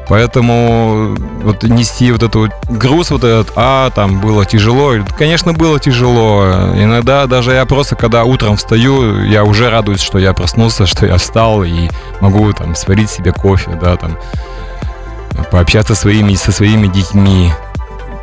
Поэтому 0.10 1.16
вот 1.44 1.64
нести 1.64 2.12
вот 2.12 2.24
этот 2.24 2.52
груз, 2.70 3.12
вот 3.12 3.24
этот, 3.24 3.52
а, 3.56 3.90
там 3.90 4.22
было 4.22 4.46
тяжело. 4.46 4.94
Конечно, 5.18 5.54
было 5.54 5.80
тяжело. 5.80 6.46
Иногда 6.76 7.26
даже 7.28 7.52
я 7.52 7.66
просто, 7.66 7.96
когда 7.96 8.24
утром 8.24 8.56
встаю, 8.56 9.24
я 9.24 9.44
уже 9.44 9.70
радуюсь, 9.70 10.02
что 10.02 10.18
я 10.18 10.34
проснулся, 10.34 10.86
что 10.86 11.06
я 11.06 11.18
встал 11.18 11.64
и 11.64 11.90
могу 12.22 12.54
там 12.54 12.76
сварить 12.76 13.10
себе 13.10 13.34
кофе, 13.34 13.78
да, 13.82 13.98
там 13.98 14.18
пообщаться 15.52 15.96
своими, 15.96 16.36
со 16.36 16.52
своими 16.52 16.88
детьми. 16.88 17.52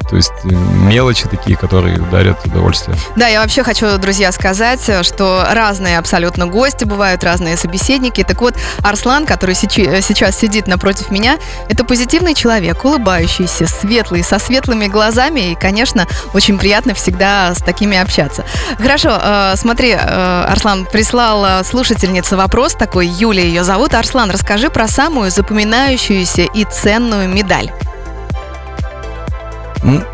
То 0.09 0.17
есть 0.17 0.33
э, 0.45 0.49
мелочи 0.49 1.27
такие, 1.29 1.57
которые 1.57 1.99
дарят 1.99 2.45
удовольствие. 2.45 2.97
Да, 3.17 3.27
я 3.29 3.41
вообще 3.41 3.63
хочу, 3.63 3.97
друзья, 3.99 4.33
сказать, 4.33 5.05
что 5.05 5.47
разные 5.51 5.99
абсолютно 5.99 6.47
гости 6.47 6.85
бывают, 6.85 7.25
разные 7.25 7.57
собеседники. 7.57 8.23
Так 8.23 8.41
вот, 8.41 8.55
Арслан, 8.83 9.27
который 9.27 9.55
сейчас 9.55 10.39
сидит 10.39 10.67
напротив 10.67 11.11
меня, 11.11 11.39
это 11.69 11.85
позитивный 11.85 12.35
человек, 12.35 12.85
улыбающийся, 12.85 13.67
светлый, 13.67 14.23
со 14.23 14.39
светлыми 14.39 14.87
глазами. 14.87 15.53
И, 15.53 15.55
конечно, 15.55 16.07
очень 16.33 16.59
приятно 16.59 16.95
всегда 16.95 17.55
с 17.55 17.59
такими 17.59 17.97
общаться. 17.97 18.45
Хорошо, 18.79 19.19
э, 19.21 19.55
смотри, 19.57 19.91
э, 19.91 20.45
Арслан 20.49 20.87
прислал 20.87 21.65
слушательница 21.65 22.37
вопрос 22.37 22.75
такой, 22.75 23.07
Юлия 23.07 23.45
ее 23.45 23.65
зовут. 23.65 23.95
Арслан, 23.95 24.31
расскажи 24.31 24.71
про 24.71 24.89
самую 24.89 25.31
запоминающуюся 25.31 26.43
и 26.43 26.65
ценную 26.65 27.29
медаль. 27.29 27.71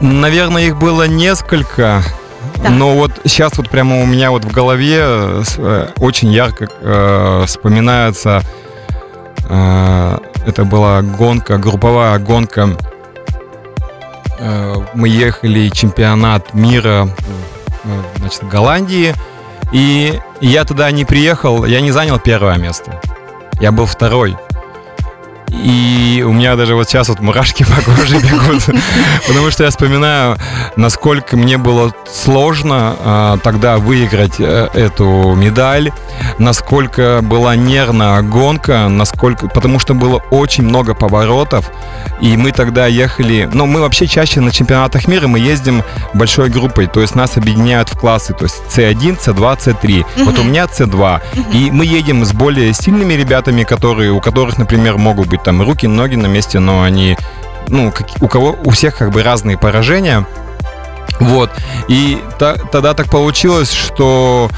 Наверное, 0.01 0.63
их 0.63 0.77
было 0.77 1.07
несколько. 1.07 2.03
Да. 2.57 2.71
Но 2.71 2.95
вот 2.95 3.13
сейчас 3.25 3.57
вот 3.57 3.71
прямо 3.71 4.03
у 4.03 4.07
меня 4.07 4.31
вот 4.31 4.45
в 4.45 4.53
голове 4.53 4.99
э, 5.01 5.89
очень 5.99 6.31
ярко 6.31 6.69
э, 6.81 7.45
вспоминается, 7.47 8.43
э, 9.49 10.19
это 10.47 10.65
была 10.65 11.03
гонка, 11.03 11.59
групповая 11.59 12.19
гонка. 12.19 12.77
Э, 14.39 14.75
мы 14.95 15.09
ехали 15.09 15.69
чемпионат 15.69 16.53
мира 16.53 17.09
э, 17.85 18.03
значит, 18.17 18.43
в 18.43 18.49
Голландии, 18.49 19.15
и 19.73 20.19
я 20.41 20.65
туда 20.65 20.91
не 20.91 21.05
приехал, 21.05 21.65
я 21.65 21.81
не 21.81 21.93
занял 21.93 22.19
первое 22.19 22.57
место. 22.57 23.01
Я 23.61 23.73
был 23.73 23.87
второй. 23.87 24.37
И 25.51 26.25
у 26.27 26.33
меня 26.33 26.57
даже 26.57 26.75
вот 26.75 26.89
сейчас 26.89 27.09
вот 27.09 27.21
мурашки 27.21 27.65
по 27.65 27.83
коже 27.83 28.19
бегут, 28.19 28.63
потому 29.27 29.51
что 29.51 29.65
я 29.65 29.71
вспоминаю, 29.71 30.39
насколько 30.77 31.37
мне 31.37 31.59
было 31.59 31.93
сложно 32.11 32.97
а, 33.01 33.39
тогда 33.39 33.79
выиграть 33.79 34.37
а, 34.39 34.71
эту 34.75 35.35
медаль, 35.35 35.93
насколько 36.39 37.21
была 37.23 37.57
нервная 37.57 38.23
гонка, 38.23 38.89
насколько, 38.89 39.49
потому 39.49 39.79
что 39.79 39.95
было 39.95 40.23
очень 40.31 40.65
много 40.65 40.95
поворотов, 40.95 41.71
и 42.21 42.37
мы 42.37 42.53
тогда 42.53 42.87
ехали, 42.87 43.49
ну, 43.53 43.67
мы 43.67 43.81
вообще 43.81 44.07
чаще 44.07 44.41
на 44.41 44.53
чемпионатах 44.53 45.09
мира 45.09 45.27
мы 45.27 45.39
ездим 45.39 45.83
большой 46.15 46.49
группой, 46.49 46.87
то 46.87 47.01
есть 47.01 47.15
нас 47.15 47.37
объединяют 47.37 47.89
в 47.89 47.99
классы, 47.99 48.35
то 48.35 48.45
есть 48.45 48.63
C1, 48.69 49.19
C2, 49.19 49.59
C3. 49.59 50.01
Угу. 50.01 50.25
Вот 50.25 50.39
у 50.39 50.45
меня 50.45 50.65
C2. 50.65 51.21
Угу. 51.33 51.51
И 51.53 51.71
мы 51.71 51.85
едем 51.85 52.25
с 52.25 52.33
более 52.33 52.73
сильными 52.73 53.15
ребятами, 53.15 53.65
которые, 53.65 54.13
у 54.13 54.21
которых, 54.21 54.59
например, 54.59 54.97
могут 54.97 55.29
быть 55.29 55.40
там 55.45 55.63
руки, 55.63 55.87
ноги 55.87 56.17
на 56.17 56.27
месте, 56.27 56.59
но 56.59 56.83
они, 56.83 57.17
ну, 57.69 57.93
как, 57.93 58.09
у 58.21 58.29
кого, 58.29 58.57
у 58.65 58.71
всех 58.71 58.97
как 58.97 59.11
бы 59.11 59.23
разные 59.23 59.59
поражения. 59.59 60.27
Вот. 61.19 61.51
И 61.89 62.19
та, 62.39 62.55
тогда 62.55 62.95
так 62.95 63.11
получилось, 63.11 63.73
что 63.73 64.51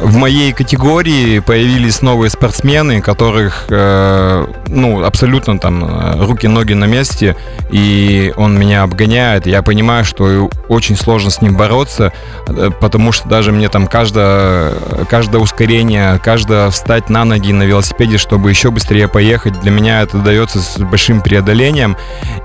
в 0.00 0.16
моей 0.16 0.52
категории 0.52 1.40
появились 1.40 2.02
новые 2.02 2.30
спортсмены, 2.30 3.00
которых, 3.00 3.66
э, 3.68 4.46
ну, 4.66 5.04
абсолютно 5.04 5.58
там 5.58 5.84
э, 5.84 6.24
руки-ноги 6.24 6.72
на 6.72 6.86
месте, 6.86 7.36
и 7.70 8.32
он 8.36 8.58
меня 8.58 8.82
обгоняет. 8.82 9.46
Я 9.46 9.62
понимаю, 9.62 10.04
что 10.04 10.50
очень 10.68 10.96
сложно 10.96 11.30
с 11.30 11.42
ним 11.42 11.56
бороться, 11.56 12.12
э, 12.46 12.70
потому 12.80 13.12
что 13.12 13.28
даже 13.28 13.52
мне 13.52 13.68
там 13.68 13.86
каждое, 13.86 14.72
каждое 15.08 15.38
ускорение, 15.38 16.18
каждое 16.18 16.70
встать 16.70 17.10
на 17.10 17.24
ноги 17.24 17.52
на 17.52 17.64
велосипеде, 17.64 18.18
чтобы 18.18 18.50
еще 18.50 18.70
быстрее 18.70 19.08
поехать, 19.08 19.60
для 19.60 19.70
меня 19.70 20.02
это 20.02 20.18
дается 20.18 20.60
с 20.60 20.78
большим 20.78 21.20
преодолением. 21.20 21.96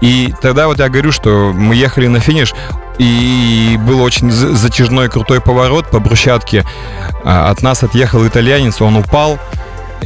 И 0.02 0.34
тогда 0.42 0.68
вот 0.68 0.80
я 0.80 0.90
говорю, 0.90 1.12
что 1.12 1.52
мы 1.54 1.76
ехали 1.76 2.08
на 2.08 2.20
финиш, 2.20 2.54
и 2.98 3.78
был 3.86 4.02
очень 4.02 4.32
затяжной 4.32 5.10
крутой 5.10 5.42
поворот 5.42 5.90
по 5.90 6.00
брусчатке. 6.00 6.66
А, 7.24 7.50
от 7.50 7.62
нас 7.62 7.84
отъехал 7.84 8.26
итальянец, 8.28 8.82
он 8.82 8.98
упал. 8.98 9.40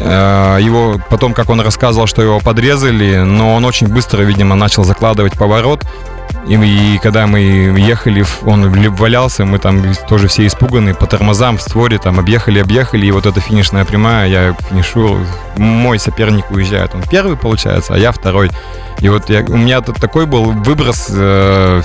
А, 0.02 0.58
его 0.58 1.00
потом, 1.10 1.34
как 1.34 1.50
он 1.50 1.62
рассказывал, 1.62 2.08
что 2.08 2.22
его 2.22 2.40
подрезали, 2.40 3.18
но 3.18 3.56
он 3.56 3.66
очень 3.66 3.88
быстро, 3.88 4.24
видимо, 4.24 4.56
начал 4.56 4.84
закладывать 4.84 5.34
поворот. 5.34 5.86
И, 6.48 6.54
и 6.54 7.00
когда 7.00 7.28
мы 7.28 7.40
ехали, 7.40 8.26
он 8.44 8.70
валялся, 8.96 9.46
мы 9.46 9.60
там 9.60 9.84
тоже 10.08 10.28
все 10.28 10.48
испуганы, 10.48 10.94
по 10.94 11.06
тормозам, 11.06 11.58
в 11.58 11.62
створе, 11.62 11.98
там 11.98 12.20
объехали, 12.20 12.60
объехали, 12.60 13.06
и 13.06 13.12
вот 13.12 13.26
эта 13.26 13.40
финишная 13.40 13.86
прямая, 13.86 14.28
я 14.28 14.56
финишу, 14.70 15.20
мой 15.58 16.00
соперник 16.00 16.50
уезжает, 16.52 16.96
он 16.96 17.04
первый 17.04 17.36
получается, 17.36 17.94
а 17.94 17.98
я 17.98 18.12
второй. 18.12 18.52
И 19.00 19.10
вот 19.10 19.30
я, 19.30 19.42
у 19.42 19.58
меня 19.58 19.82
тут 19.82 19.98
такой 19.98 20.26
был 20.26 20.52
выброс 20.52 21.08
э, 21.10 21.82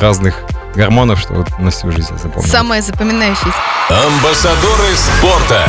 разных 0.00 0.42
гормонов, 0.74 1.20
что 1.20 1.34
вот 1.34 1.58
на 1.58 1.70
всю 1.70 1.90
жизнь 1.90 2.12
я 2.12 2.18
запомнил. 2.18 2.50
Самое 2.50 2.82
запоминающееся. 2.82 3.54
Амбассадоры 3.88 4.94
спорта. 4.94 5.64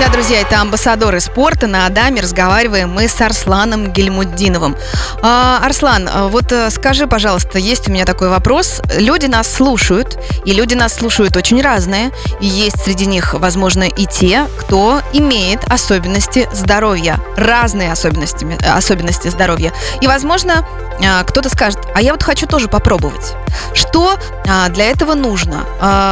Да, 0.00 0.08
друзья, 0.08 0.40
это 0.40 0.60
амбассадоры 0.60 1.20
спорта. 1.20 1.66
На 1.66 1.86
Адаме 1.86 2.22
разговариваем 2.22 2.90
мы 2.90 3.08
с 3.08 3.20
Арсланом 3.20 3.92
Гельмуддиновым. 3.92 4.74
А, 5.20 5.60
Арслан, 5.62 6.08
а 6.12 6.28
вот 6.28 6.50
э, 6.50 6.70
скажи, 6.70 7.06
пожалуйста, 7.06 7.58
есть 7.58 7.88
у 7.88 7.92
меня 7.92 8.04
такой 8.04 8.30
вопрос. 8.30 8.80
Люди 8.96 9.26
нас 9.26 9.52
слушают, 9.52 10.18
и 10.46 10.52
люди 10.54 10.74
нас 10.74 10.94
слушают 10.94 11.36
очень 11.36 11.60
разные. 11.60 12.10
И 12.40 12.46
есть 12.46 12.82
среди 12.82 13.04
них, 13.06 13.34
возможно, 13.34 13.82
и 13.82 14.06
те, 14.06 14.46
кто 14.58 15.02
имеет 15.12 15.70
особенности 15.70 16.48
здоровья. 16.52 17.20
Разные 17.36 17.92
особенности, 17.92 18.46
особенности 18.66 19.28
здоровья. 19.28 19.72
И, 20.00 20.06
возможно, 20.06 20.66
а, 21.04 21.22
кто-то 21.22 21.50
скажет, 21.50 21.78
а 21.94 22.00
я 22.00 22.12
вот 22.12 22.22
хочу 22.22 22.46
тоже 22.46 22.66
попробовать. 22.66 23.34
Что 23.74 24.18
а, 24.48 24.68
для 24.70 24.86
этого 24.86 25.14
нужно? 25.14 25.66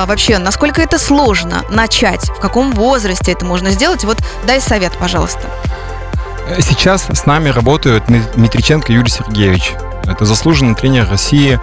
Вообще, 0.07 0.39
насколько 0.39 0.83
это 0.83 0.99
сложно 0.99 1.63
начать? 1.71 2.29
В 2.29 2.41
каком 2.41 2.73
возрасте 2.73 3.33
это 3.33 3.45
можно 3.45 3.70
сделать? 3.71 4.05
Вот 4.05 4.19
дай 4.47 4.61
совет, 4.61 4.93
пожалуйста. 4.99 5.43
Сейчас 6.59 7.07
с 7.13 7.27
нами 7.27 7.49
работает 7.51 8.09
Митриченко 8.09 8.93
Юрий 8.93 9.11
Сергеевич. 9.11 9.73
Это 10.05 10.25
заслуженный 10.25 10.75
тренер 10.75 11.09
России. 11.09 11.61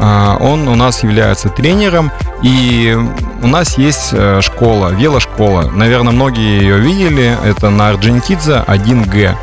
А, 0.00 0.36
он 0.38 0.68
у 0.68 0.74
нас 0.74 1.02
является 1.02 1.48
тренером, 1.48 2.12
и 2.42 2.96
у 3.42 3.46
нас 3.46 3.78
есть 3.78 4.10
э, 4.12 4.40
школа, 4.42 4.90
велошкола. 4.90 5.70
Наверное, 5.70 6.12
многие 6.12 6.60
ее 6.60 6.78
видели. 6.78 7.36
Это 7.44 7.70
на 7.70 7.88
Орджоникидзе 7.90 8.64
1Г. 8.66 9.36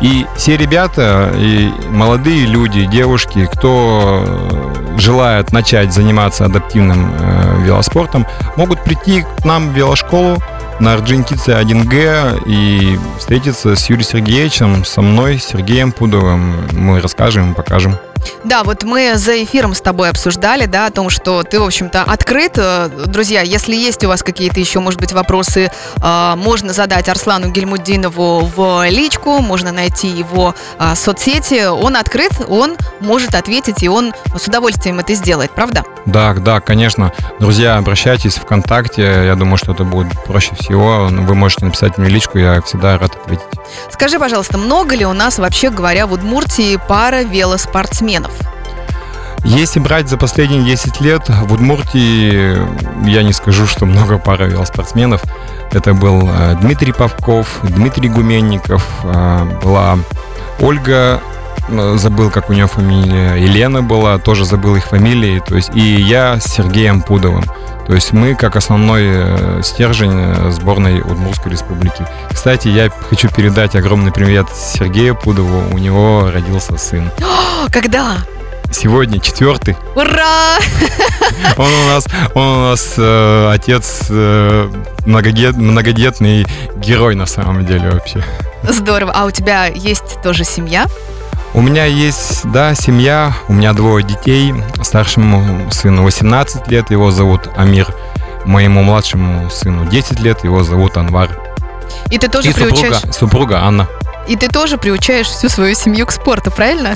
И 0.00 0.26
все 0.36 0.56
ребята, 0.56 1.32
и 1.34 1.72
молодые 1.90 2.46
люди, 2.46 2.84
девушки, 2.84 3.48
кто 3.52 4.62
желает 4.96 5.52
начать 5.52 5.92
заниматься 5.92 6.44
адаптивным 6.44 7.12
э, 7.18 7.62
велоспортом, 7.64 8.26
могут 8.56 8.84
прийти 8.84 9.22
к 9.22 9.44
нам 9.44 9.70
в 9.70 9.72
велошколу, 9.72 10.38
на 10.80 10.94
Орджоникидзе 10.94 11.52
1Г 11.52 12.42
и 12.46 12.98
встретиться 13.18 13.74
с 13.74 13.88
Юрием 13.88 14.08
Сергеевичем, 14.08 14.84
со 14.84 15.02
мной, 15.02 15.38
Сергеем 15.38 15.92
Пудовым. 15.92 16.68
Мы 16.72 17.00
расскажем, 17.00 17.54
покажем. 17.54 17.96
Да, 18.44 18.64
вот 18.64 18.84
мы 18.84 19.12
за 19.16 19.42
эфиром 19.42 19.74
с 19.74 19.80
тобой 19.80 20.10
обсуждали, 20.10 20.66
да, 20.66 20.86
о 20.86 20.90
том, 20.90 21.10
что 21.10 21.42
ты, 21.42 21.60
в 21.60 21.64
общем-то, 21.64 22.02
открыт. 22.02 22.52
Э, 22.56 22.88
друзья, 23.06 23.42
если 23.42 23.74
есть 23.74 24.04
у 24.04 24.08
вас 24.08 24.22
какие-то 24.22 24.60
еще, 24.60 24.80
может 24.80 25.00
быть, 25.00 25.12
вопросы, 25.12 25.70
э, 26.02 26.34
можно 26.36 26.72
задать 26.72 27.08
Арслану 27.08 27.50
Гельмудинову 27.50 28.50
в 28.54 28.88
личку, 28.88 29.38
можно 29.38 29.72
найти 29.72 30.08
его 30.08 30.54
э, 30.78 30.94
соцсети. 30.94 31.66
Он 31.66 31.96
открыт, 31.96 32.32
он 32.48 32.76
может 33.00 33.34
ответить, 33.34 33.82
и 33.82 33.88
он 33.88 34.12
с 34.36 34.46
удовольствием 34.46 34.98
это 34.98 35.14
сделает, 35.14 35.50
правда? 35.52 35.84
Да, 36.06 36.34
да, 36.34 36.60
конечно. 36.60 37.12
Друзья, 37.38 37.76
обращайтесь 37.76 38.36
в 38.36 38.42
ВКонтакте. 38.42 39.02
Я 39.02 39.34
думаю, 39.34 39.56
что 39.56 39.72
это 39.72 39.84
будет 39.84 40.12
проще 40.24 40.54
всего. 40.54 41.08
Вы 41.10 41.34
можете 41.34 41.66
написать 41.66 41.98
мне 41.98 42.08
личку, 42.08 42.38
я 42.38 42.60
всегда 42.62 42.98
рад 42.98 43.14
ответить. 43.16 43.44
Скажи, 43.90 44.18
пожалуйста, 44.18 44.58
много 44.58 44.94
ли 44.94 45.04
у 45.04 45.12
нас, 45.12 45.38
вообще 45.38 45.70
говоря, 45.70 46.06
в 46.06 46.12
Удмуртии 46.12 46.78
пара 46.88 47.22
велоспортсменов? 47.22 48.32
Если 49.44 49.78
брать 49.78 50.08
за 50.08 50.16
последние 50.16 50.64
10 50.64 51.00
лет, 51.00 51.28
в 51.28 51.52
Удмуртии 51.52 52.58
я 53.08 53.22
не 53.22 53.32
скажу, 53.32 53.66
что 53.66 53.86
много 53.86 54.18
пара 54.18 54.44
велоспортсменов. 54.44 55.22
Это 55.72 55.94
был 55.94 56.28
э, 56.28 56.56
Дмитрий 56.60 56.92
Павков, 56.92 57.60
Дмитрий 57.62 58.08
Гуменников, 58.08 58.86
э, 59.04 59.44
была 59.62 59.98
Ольга, 60.60 61.20
забыл, 61.96 62.30
как 62.30 62.50
у 62.50 62.52
нее 62.52 62.66
фамилия, 62.66 63.34
Елена 63.34 63.82
была, 63.82 64.18
тоже 64.18 64.44
забыл 64.44 64.76
их 64.76 64.86
фамилии, 64.86 65.42
то 65.46 65.56
есть 65.56 65.70
и 65.74 65.80
я 65.80 66.40
с 66.40 66.44
Сергеем 66.44 67.02
Пудовым. 67.02 67.44
То 67.86 67.94
есть 67.94 68.12
мы 68.12 68.34
как 68.34 68.56
основной 68.56 69.62
стержень 69.62 70.52
сборной 70.52 71.00
Удмуртской 71.00 71.52
республики. 71.52 72.06
Кстати, 72.30 72.68
я 72.68 72.90
хочу 72.90 73.30
передать 73.30 73.76
огромный 73.76 74.12
привет 74.12 74.46
Сергею 74.54 75.16
Пудову. 75.16 75.62
У 75.72 75.78
него 75.78 76.30
родился 76.30 76.76
сын. 76.76 77.10
Когда? 77.72 78.18
Сегодня 78.70 79.18
четвертый. 79.20 79.76
Ура! 79.96 80.58
Он 81.56 81.72
у 81.72 81.86
нас, 81.86 82.06
он 82.34 82.46
у 82.46 82.60
нас 82.70 82.94
э, 82.96 83.50
отец 83.52 84.06
э, 84.10 84.70
многодет, 85.06 85.56
многодетный 85.56 86.46
герой 86.76 87.14
на 87.14 87.26
самом 87.26 87.64
деле 87.64 87.90
вообще. 87.90 88.22
Здорово. 88.62 89.12
А 89.14 89.24
у 89.24 89.30
тебя 89.30 89.66
есть 89.66 90.20
тоже 90.22 90.44
семья? 90.44 90.86
У 91.54 91.60
меня 91.60 91.84
есть, 91.86 92.42
да, 92.50 92.74
семья. 92.74 93.32
У 93.48 93.52
меня 93.52 93.72
двое 93.72 94.04
детей. 94.04 94.54
Старшему 94.82 95.70
сыну 95.70 96.04
18 96.04 96.68
лет, 96.68 96.90
его 96.90 97.10
зовут 97.10 97.48
Амир. 97.56 97.92
Моему 98.44 98.82
младшему 98.82 99.50
сыну 99.50 99.86
10 99.86 100.20
лет, 100.20 100.44
его 100.44 100.62
зовут 100.62 100.96
Анвар. 100.96 101.30
И 102.10 102.18
ты 102.18 102.28
тоже 102.28 102.50
И 102.50 102.52
приучаешь... 102.52 102.96
супруга, 102.96 103.12
супруга 103.12 103.60
Анна. 103.62 103.88
И 104.26 104.36
ты 104.36 104.48
тоже 104.48 104.76
приучаешь 104.76 105.26
всю 105.26 105.48
свою 105.48 105.74
семью 105.74 106.06
к 106.06 106.12
спорту, 106.12 106.50
правильно? 106.50 106.94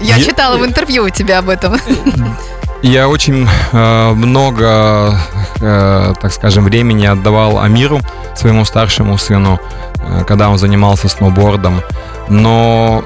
Я, 0.00 0.16
Я- 0.16 0.24
читала 0.24 0.56
в 0.56 0.64
интервью 0.64 1.04
у 1.04 1.10
тебя 1.10 1.38
об 1.38 1.48
этом. 1.48 1.76
Я 2.82 3.08
очень 3.08 3.48
э, 3.72 4.10
много, 4.12 5.18
э, 5.60 6.14
так 6.20 6.32
скажем, 6.32 6.64
времени 6.64 7.06
отдавал 7.06 7.58
Амиру, 7.58 8.00
своему 8.34 8.64
старшему 8.64 9.16
сыну, 9.16 9.58
э, 9.98 10.24
когда 10.24 10.50
он 10.50 10.58
занимался 10.58 11.08
сноубордом. 11.08 11.82
Но 12.28 13.02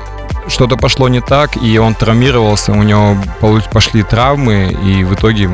что-то 0.50 0.76
пошло 0.76 1.08
не 1.08 1.20
так, 1.20 1.56
и 1.62 1.78
он 1.78 1.94
травмировался, 1.94 2.72
у 2.72 2.82
него 2.82 3.16
пошли 3.72 4.02
травмы, 4.02 4.76
и 4.84 5.04
в 5.04 5.14
итоге 5.14 5.48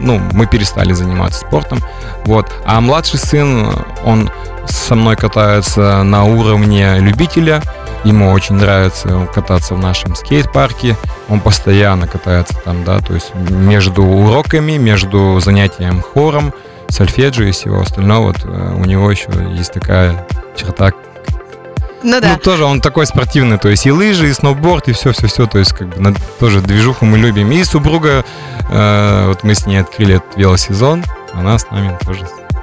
ну, 0.00 0.20
мы 0.32 0.46
перестали 0.46 0.92
заниматься 0.92 1.40
спортом. 1.40 1.78
Вот. 2.24 2.52
А 2.64 2.80
младший 2.80 3.18
сын, 3.18 3.72
он 4.04 4.30
со 4.66 4.94
мной 4.94 5.16
катается 5.16 6.02
на 6.02 6.24
уровне 6.24 6.98
любителя. 6.98 7.62
Ему 8.04 8.30
очень 8.30 8.56
нравится 8.56 9.28
кататься 9.34 9.74
в 9.74 9.78
нашем 9.78 10.14
скейт-парке. 10.14 10.96
Он 11.28 11.40
постоянно 11.40 12.06
катается 12.06 12.54
там, 12.64 12.84
да, 12.84 13.00
то 13.00 13.14
есть 13.14 13.34
между 13.34 14.02
уроками, 14.04 14.76
между 14.76 15.40
занятием 15.40 16.02
хором, 16.02 16.52
сольфеджио 16.88 17.46
и 17.46 17.50
всего 17.50 17.80
остального. 17.80 18.28
Вот, 18.28 18.44
э, 18.44 18.74
у 18.76 18.84
него 18.84 19.10
еще 19.10 19.28
есть 19.56 19.72
такая 19.72 20.26
черта. 20.56 20.92
Ну 22.06 22.20
да. 22.20 22.34
Ну, 22.34 22.38
тоже 22.38 22.64
он 22.64 22.80
такой 22.80 23.04
спортивный, 23.04 23.58
то 23.58 23.68
есть 23.68 23.84
и 23.84 23.90
лыжи, 23.90 24.28
и 24.28 24.32
сноуборд, 24.32 24.86
и 24.86 24.92
все-все-все, 24.92 25.46
то 25.46 25.58
есть 25.58 25.72
как 25.72 25.88
бы 25.88 26.14
тоже 26.38 26.60
движуху 26.60 27.04
мы 27.04 27.18
любим. 27.18 27.50
И 27.50 27.64
супруга, 27.64 28.24
э, 28.70 29.24
вот 29.26 29.42
мы 29.42 29.56
с 29.56 29.66
ней 29.66 29.78
открыли 29.78 30.14
этот 30.14 30.36
велосезон, 30.36 31.04
она 31.34 31.58
с 31.58 31.68
нами 31.68 31.98
тоже 32.04 32.20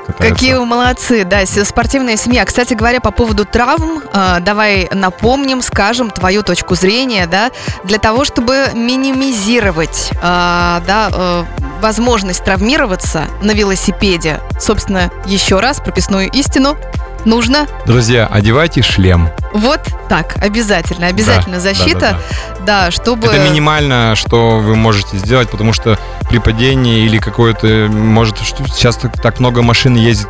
катается. 0.08 0.36
Какие 0.36 0.54
вы 0.54 0.66
молодцы, 0.66 1.26
да, 1.26 1.46
спортивная 1.46 2.16
семья. 2.16 2.46
Кстати 2.46 2.74
говоря, 2.74 3.02
по 3.02 3.12
поводу 3.12 3.44
травм, 3.44 4.02
э, 4.14 4.38
давай 4.40 4.88
напомним, 4.94 5.62
скажем 5.62 6.10
твою 6.10 6.42
точку 6.42 6.76
зрения, 6.76 7.28
да, 7.28 7.52
для 7.84 7.98
того, 7.98 8.24
чтобы 8.24 8.68
минимизировать, 8.74 10.12
э, 10.14 10.22
да, 10.22 11.10
э, 11.12 11.44
возможность 11.82 12.46
травмироваться 12.46 13.26
на 13.42 13.52
велосипеде. 13.52 14.40
Собственно, 14.58 15.12
еще 15.26 15.60
раз 15.60 15.82
прописную 15.82 16.32
истину 16.32 16.78
нужно 17.26 17.68
Друзья, 17.86 18.28
одевайте 18.28 18.82
шлем. 18.82 19.30
вот 19.54 19.82
так, 20.10 20.36
обязательно, 20.42 21.08
обязательно 21.08 21.56
Да, 21.56 21.62
защита, 21.62 22.00
да, 22.00 22.12
да, 22.12 22.86
да, 22.86 22.92
чтобы... 22.92 23.28
Это 23.28 23.40
минимально, 23.40 24.14
что 24.16 24.60
вы 24.60 24.76
можете 24.76 25.18
сделать, 25.18 25.50
потому 25.50 25.74
что 25.74 25.98
при 26.30 26.40
падении 26.40 27.06
или 27.06 27.18
какое-то, 27.18 27.88
может, 27.90 28.38
сейчас 28.38 28.98
так, 28.98 29.20
так 29.22 29.40
много 29.40 29.62
машин 29.62 29.96
ездит, 29.96 30.28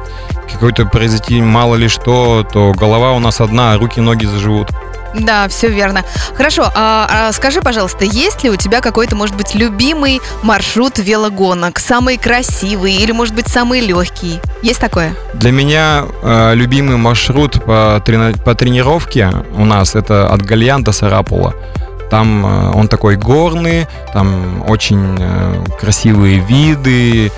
какой-то 0.51 0.86
произойти 0.86 1.41
мало 1.41 1.75
ли 1.75 1.88
что, 1.88 2.47
то 2.51 2.73
голова 2.73 3.13
у 3.13 3.19
нас 3.19 3.41
одна, 3.41 3.73
а 3.73 3.77
руки, 3.77 3.99
ноги 3.99 4.25
заживут. 4.25 4.69
Да, 5.13 5.47
все 5.47 5.69
верно. 5.69 6.04
Хорошо, 6.36 6.71
а, 6.76 7.08
а 7.10 7.32
скажи, 7.34 7.62
пожалуйста, 7.62 8.06
есть 8.06 8.43
ли 8.43 8.49
у 8.49 8.56
тебя 8.56 8.82
какой-то, 8.82 9.15
может 9.15 9.36
быть, 9.36 9.56
любимый 9.56 10.21
маршрут 10.41 10.97
велогонок, 10.97 11.80
самый 11.80 12.17
красивый 12.17 12.93
или, 12.93 13.12
может 13.12 13.36
быть, 13.36 13.47
самый 13.47 13.80
легкий? 13.80 14.39
Есть 14.62 14.80
такое? 14.80 15.15
Для 15.34 15.52
меня 15.52 16.06
э, 16.21 16.56
любимый 16.56 16.97
маршрут 16.97 17.63
по, 17.63 18.02
трена- 18.06 18.38
по 18.43 18.56
тренировке 18.56 19.32
у 19.56 19.65
нас 19.65 19.95
это 19.95 20.28
от 20.30 20.41
Гальян 20.41 20.84
до 20.84 20.91
Сарапула. 20.91 21.54
Там 22.10 22.45
э, 22.45 22.71
он 22.73 22.88
такой 22.88 23.15
горный, 23.15 23.88
там 24.13 24.63
очень 24.67 25.17
э, 25.19 25.63
красивые 25.80 26.39
виды, 26.39 27.32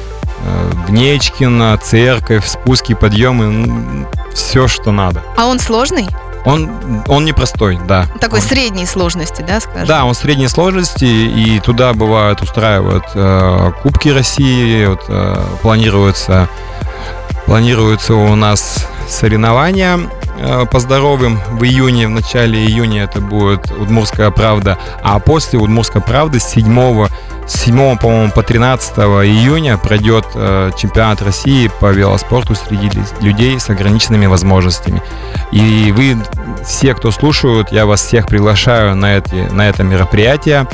Гнечкино, 0.87 1.77
церковь, 1.81 2.45
спуски, 2.45 2.93
подъемы, 2.93 4.05
все, 4.33 4.67
что 4.67 4.91
надо. 4.91 5.23
А 5.37 5.47
он 5.47 5.59
сложный? 5.59 6.07
Он, 6.45 6.69
он 7.07 7.25
непростой, 7.25 7.79
да. 7.87 8.05
Такой 8.21 8.39
Он- 8.39 8.45
средней 8.45 8.85
сложности, 8.85 9.41
да, 9.41 9.59
скажем? 9.59 9.87
Да, 9.87 10.05
он 10.05 10.13
средней 10.13 10.47
сложности, 10.47 11.05
и 11.05 11.59
туда 11.59 11.93
бывают 11.93 12.41
устраивают 12.41 13.05
э, 13.15 13.71
Кубки 13.81 14.09
России, 14.09 14.85
вот, 14.85 15.05
э, 15.07 15.43
планируется, 15.63 16.47
планируется 17.45 18.13
у 18.13 18.35
нас 18.35 18.87
соревнования 19.09 19.99
э, 20.37 20.65
по 20.69 20.79
здоровым 20.79 21.39
в 21.51 21.63
июне, 21.63 22.07
в 22.07 22.11
начале 22.11 22.63
июня 22.65 23.03
это 23.03 23.21
будет 23.21 23.71
Удмурская 23.71 24.29
правда, 24.31 24.77
а 25.03 25.19
после 25.19 25.57
Удмурской 25.59 26.01
правды 26.01 26.39
с 26.39 26.45
7 26.45 27.07
с 27.47 27.61
7, 27.61 27.97
по-моему, 27.97 28.31
по 28.31 28.41
13 28.43 28.97
июня 28.97 29.77
пройдет 29.77 30.25
э, 30.33 30.71
чемпионат 30.77 31.21
России 31.21 31.69
по 31.79 31.91
велоспорту 31.91 32.55
среди 32.55 32.89
людей 33.21 33.59
с 33.59 33.69
ограниченными 33.69 34.25
возможностями. 34.25 35.01
И 35.51 35.91
вы, 35.95 36.17
все, 36.63 36.93
кто 36.95 37.11
слушают, 37.11 37.71
я 37.71 37.85
вас 37.85 38.01
всех 38.01 38.27
приглашаю 38.27 38.95
на, 38.95 39.17
эти, 39.17 39.35
на 39.51 39.69
это 39.69 39.83
мероприятие. 39.83 40.67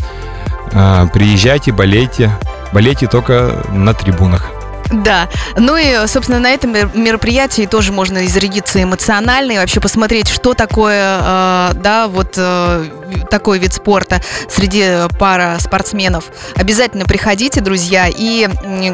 Э, 0.72 1.08
приезжайте, 1.14 1.72
болейте. 1.72 2.32
Болейте 2.72 3.08
только 3.08 3.64
на 3.72 3.94
трибунах. 3.94 4.61
Да. 4.92 5.30
Ну 5.58 5.78
и, 5.78 6.08
собственно, 6.08 6.40
на 6.40 6.52
этом 6.52 6.74
мер- 6.74 6.92
мероприятии 6.94 7.66
тоже 7.66 7.92
можно 7.92 8.20
и 8.20 8.28
зарядиться 8.28 8.82
эмоционально 8.84 9.54
и 9.54 9.58
вообще 9.58 9.80
посмотреть, 9.80 10.28
что 10.28 10.54
такое, 10.54 11.20
э, 11.22 11.72
да, 11.76 12.08
вот 12.08 12.34
э, 12.38 12.86
такой 13.30 13.60
вид 13.60 13.74
спорта 13.74 14.22
среди 14.50 15.08
пара 15.18 15.58
спортсменов. 15.60 16.26
Обязательно 16.56 17.06
приходите, 17.06 17.62
друзья. 17.62 18.08
И 18.10 18.50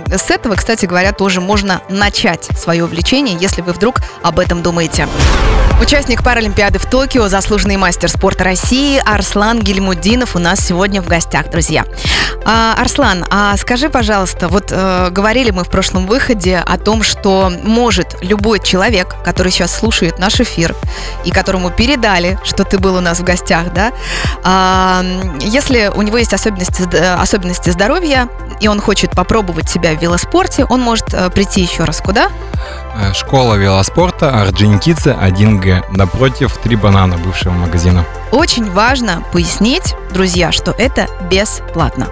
с 0.07 0.29
этого, 0.29 0.55
кстати 0.55 0.85
говоря, 0.85 1.11
тоже 1.11 1.41
можно 1.41 1.81
начать 1.89 2.47
свое 2.57 2.83
увлечение, 2.83 3.37
если 3.39 3.61
вы 3.61 3.73
вдруг 3.73 4.01
об 4.21 4.39
этом 4.39 4.61
думаете. 4.61 5.07
Участник 5.81 6.23
Паралимпиады 6.23 6.79
в 6.79 6.85
Токио, 6.85 7.27
заслуженный 7.27 7.77
мастер 7.77 8.09
спорта 8.09 8.43
России 8.43 9.01
Арслан 9.05 9.61
Гельмудинов 9.61 10.35
у 10.35 10.39
нас 10.39 10.59
сегодня 10.59 11.01
в 11.01 11.07
гостях, 11.07 11.51
друзья. 11.51 11.85
А, 12.45 12.75
Арслан, 12.77 13.25
а 13.29 13.55
скажи, 13.57 13.89
пожалуйста, 13.89 14.47
вот 14.47 14.71
э, 14.71 15.09
говорили 15.11 15.51
мы 15.51 15.63
в 15.63 15.69
прошлом 15.69 15.86
выходе 15.93 16.57
о 16.57 16.77
том, 16.77 17.03
что 17.03 17.51
может 17.63 18.17
любой 18.21 18.59
человек, 18.59 19.15
который 19.23 19.51
сейчас 19.51 19.75
слушает 19.75 20.19
наш 20.19 20.39
эфир 20.39 20.75
и 21.25 21.31
которому 21.31 21.69
передали, 21.69 22.37
что 22.43 22.63
ты 22.63 22.77
был 22.77 22.95
у 22.95 22.99
нас 23.01 23.19
в 23.19 23.23
гостях, 23.23 23.73
да, 23.73 23.91
А, 24.43 25.03
если 25.39 25.91
у 25.93 26.01
него 26.01 26.17
есть 26.17 26.33
особенности, 26.33 26.83
особенности 26.95 27.69
здоровья, 27.69 28.27
и 28.59 28.67
он 28.67 28.79
хочет 28.79 29.11
попробовать 29.11 29.69
себя 29.69 29.93
в 29.93 30.01
велоспорте, 30.01 30.65
он 30.65 30.81
может 30.81 31.13
э, 31.13 31.29
прийти 31.29 31.61
еще 31.61 31.83
раз 31.83 32.01
куда? 32.01 32.29
Э, 32.95 33.13
школа 33.13 33.55
велоспорта 33.55 34.41
Орджоникидзе 34.41 35.11
1Г, 35.11 35.91
напротив 35.91 36.57
Три 36.63 36.75
банана 36.75 37.17
бывшего 37.17 37.53
магазина. 37.53 38.03
Очень 38.31 38.71
важно 38.71 39.23
пояснить, 39.31 39.95
друзья, 40.13 40.51
что 40.51 40.71
это 40.71 41.07
бесплатно. 41.29 42.07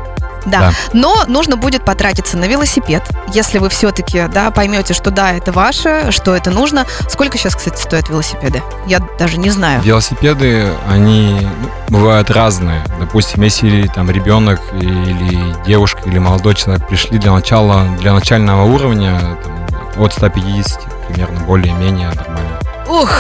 Да. 0.46 0.60
да. 0.60 0.72
Но 0.94 1.26
нужно 1.28 1.58
будет 1.58 1.84
потратиться 1.84 2.38
на 2.38 2.46
велосипед, 2.46 3.04
если 3.34 3.58
вы 3.58 3.70
все-таки 3.70 4.28
да, 4.34 4.52
поймете, 4.52 4.94
что 4.94 5.12
да, 5.12 5.32
это 5.32 5.52
ваше, 5.52 6.12
что 6.12 6.36
это 6.36 6.52
нужно. 6.52 6.86
Сколько 7.10 7.38
сейчас, 7.38 7.56
кстати, 7.56 7.82
стоят 7.82 8.10
велосипеды? 8.10 8.62
Я 8.88 9.00
даже 9.20 9.38
не 9.38 9.50
знаю. 9.50 9.82
Велосипеды, 9.82 10.72
они 10.88 11.48
ну, 11.90 11.98
бывают 11.98 12.30
разные. 12.32 12.84
Допустим, 13.00 13.42
если 13.44 13.88
там 13.88 14.10
ребенок 14.10 14.62
или 14.74 15.56
девушка 15.66 16.02
или 16.06 16.20
молодой 16.20 16.56
человек 16.56 16.88
пришли 16.88 17.18
для 17.18 17.32
начала, 17.32 17.86
для 18.00 18.14
начального 18.14 18.64
уровня 18.64 19.38
там, 19.44 20.04
от 20.04 20.14
150 20.14 21.08
примерно 21.08 21.40
более-менее 21.42 22.10
нормально. 22.10 22.60
Ух, 22.88 23.12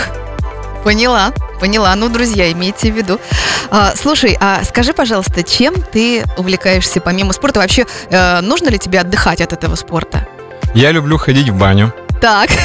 Поняла, 0.86 1.34
поняла. 1.60 1.96
Ну, 1.96 2.10
друзья, 2.10 2.52
имейте 2.52 2.92
в 2.92 2.96
виду. 2.96 3.20
А, 3.72 3.94
слушай, 3.96 4.38
а 4.40 4.64
скажи, 4.64 4.94
пожалуйста, 4.94 5.42
чем 5.42 5.74
ты 5.82 6.24
увлекаешься 6.38 7.02
помимо 7.02 7.34
спорта? 7.34 7.60
Вообще, 7.60 7.88
э, 8.12 8.42
нужно 8.42 8.70
ли 8.70 8.78
тебе 8.78 9.00
отдыхать 9.00 9.42
от 9.42 9.52
этого 9.52 9.74
спорта? 9.74 10.28
Я 10.76 10.92
люблю 10.92 11.18
ходить 11.18 11.50
в 11.50 11.56
баню. 11.58 11.92
Так. 12.22 12.52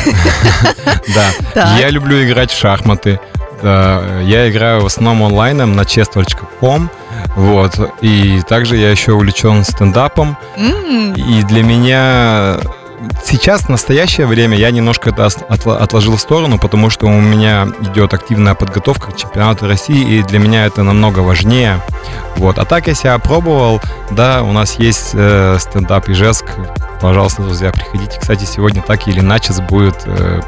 Да. 1.54 1.76
Я 1.78 1.88
люблю 1.88 2.22
играть 2.22 2.50
в 2.50 2.58
шахматы. 2.58 3.18
Я 3.62 4.50
играю 4.50 4.82
в 4.82 4.86
основном 4.86 5.22
онлайном 5.22 5.74
на 5.74 5.80
chess.com. 5.80 6.90
Вот. 7.36 7.94
И 8.02 8.42
также 8.48 8.76
я 8.76 8.90
еще 8.90 9.12
увлечен 9.12 9.64
стендапом. 9.64 10.36
И 10.58 11.42
для 11.44 11.62
меня 11.62 12.60
сейчас, 13.24 13.62
в 13.62 13.68
настоящее 13.68 14.26
время, 14.26 14.56
я 14.56 14.70
немножко 14.70 15.10
это 15.10 15.26
отложил 15.76 16.16
в 16.16 16.20
сторону, 16.20 16.58
потому 16.58 16.90
что 16.90 17.06
у 17.06 17.20
меня 17.20 17.68
идет 17.80 18.14
активная 18.14 18.54
подготовка 18.54 19.10
к 19.10 19.16
чемпионату 19.16 19.66
России, 19.66 20.18
и 20.18 20.22
для 20.22 20.38
меня 20.38 20.66
это 20.66 20.82
намного 20.82 21.20
важнее. 21.20 21.80
Вот. 22.36 22.58
А 22.58 22.64
так 22.64 22.86
я 22.86 22.94
себя 22.94 23.18
пробовал, 23.18 23.80
да, 24.10 24.42
у 24.42 24.52
нас 24.52 24.78
есть 24.78 25.10
э, 25.14 25.56
стендап 25.58 26.08
Ижевск, 26.08 26.46
пожалуйста, 27.00 27.42
друзья, 27.42 27.70
приходите. 27.70 28.18
Кстати, 28.18 28.44
сегодня 28.44 28.82
так 28.82 29.06
или 29.08 29.20
иначе 29.20 29.52
будет, 29.68 30.02
э, 30.06 30.40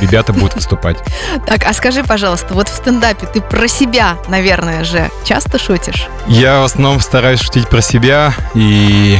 ребята 0.00 0.32
будут 0.32 0.54
выступать. 0.54 0.98
Так, 1.46 1.64
а 1.66 1.72
скажи, 1.72 2.02
пожалуйста, 2.02 2.54
вот 2.54 2.68
в 2.68 2.74
стендапе 2.74 3.26
ты 3.26 3.40
про 3.40 3.68
себя, 3.68 4.16
наверное 4.28 4.84
же, 4.84 5.10
часто 5.24 5.58
шутишь? 5.58 6.08
Я 6.26 6.60
в 6.60 6.64
основном 6.64 7.00
стараюсь 7.00 7.40
шутить 7.40 7.68
про 7.68 7.80
себя, 7.80 8.32
и 8.54 9.18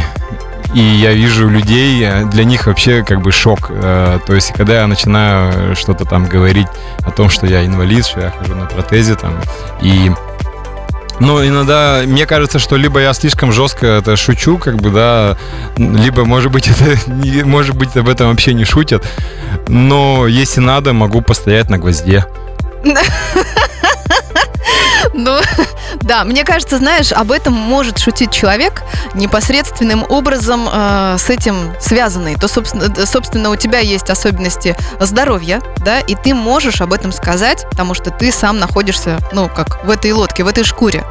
и 0.75 0.81
я 0.81 1.13
вижу 1.13 1.49
людей, 1.49 2.05
э, 2.05 2.25
для 2.27 2.45
них 2.45 2.67
вообще 2.67 3.05
как 3.05 3.23
бы 3.23 3.33
шок. 3.33 3.71
Э, 3.71 4.19
то 4.27 4.35
есть, 4.35 4.53
когда 4.53 4.81
я 4.81 4.87
начинаю 4.87 5.77
что-то 5.77 6.05
там 6.05 6.27
говорить 6.27 6.67
о 7.03 7.11
том, 7.11 7.31
что 7.31 7.47
я 7.47 7.65
инвалид, 7.65 8.05
что 8.05 8.21
я 8.21 8.31
хожу 8.31 8.55
на 8.55 8.67
протезе 8.67 9.15
там, 9.15 9.35
и 9.81 10.11
ну, 11.21 11.47
иногда 11.47 12.03
мне 12.05 12.27
кажется, 12.27 12.59
что 12.59 12.77
либо 12.77 13.01
я 13.01 13.13
слишком 13.13 13.53
жестко 13.53 13.87
это 13.87 14.17
шучу, 14.17 14.59
как 14.59 14.77
бы, 14.77 14.91
да, 14.91 15.37
либо, 15.77 16.25
может 16.25 16.51
быть, 16.51 16.69
это, 16.81 16.99
может 17.45 17.77
быть, 17.77 17.97
об 17.97 18.09
этом 18.09 18.31
вообще 18.31 18.53
не 18.53 18.65
шутят. 18.65 19.07
Но 19.69 20.27
если 20.27 20.61
надо, 20.61 20.93
могу 20.93 21.21
постоять 21.21 21.71
на 21.71 21.79
гвозде. 21.79 22.27
Да, 26.15 26.23
мне 26.23 26.45
кажется, 26.45 26.79
знаешь, 26.79 27.11
об 27.11 27.33
этом 27.33 27.55
может 27.55 27.99
шутить 27.99 28.31
человек 28.31 28.85
непосредственным 29.17 30.07
образом 30.09 30.69
э, 30.73 31.17
с 31.19 31.29
этим 31.29 31.73
связанный. 31.81 32.37
То, 32.37 32.47
собственно, 32.47 32.85
э, 32.85 33.05
собственно, 33.05 33.51
у 33.51 33.57
тебя 33.57 33.81
есть 33.81 34.09
особенности 34.11 34.77
здоровья, 35.01 35.61
да, 35.79 35.99
и 35.99 36.15
ты 36.15 36.33
можешь 36.33 36.81
об 36.81 36.93
этом 36.93 37.11
сказать, 37.11 37.67
потому 37.69 37.95
что 37.95 38.13
ты 38.13 38.31
сам 38.31 38.61
находишься, 38.61 39.19
ну, 39.33 39.49
как 39.49 39.85
в 39.85 39.91
этой 39.91 40.13
лодке, 40.13 40.45
в 40.45 40.47
этой 40.47 40.63
шкуре. 40.63 41.05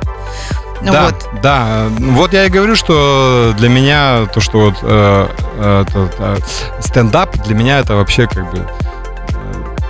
Да, 0.82 1.08
вот. 1.08 1.42
да. 1.42 1.88
Вот 2.00 2.32
я 2.32 2.46
и 2.46 2.50
говорю, 2.50 2.78
что 2.78 3.54
для 3.58 3.68
меня 3.68 4.26
то, 4.34 4.40
что 4.40 4.60
вот 4.60 4.76
э, 4.84 5.28
э, 5.58 5.86
э, 5.94 6.38
стендап 6.80 7.36
для 7.44 7.56
меня 7.56 7.80
это 7.80 7.96
вообще 7.96 8.26
как 8.26 8.50
бы 8.52 8.66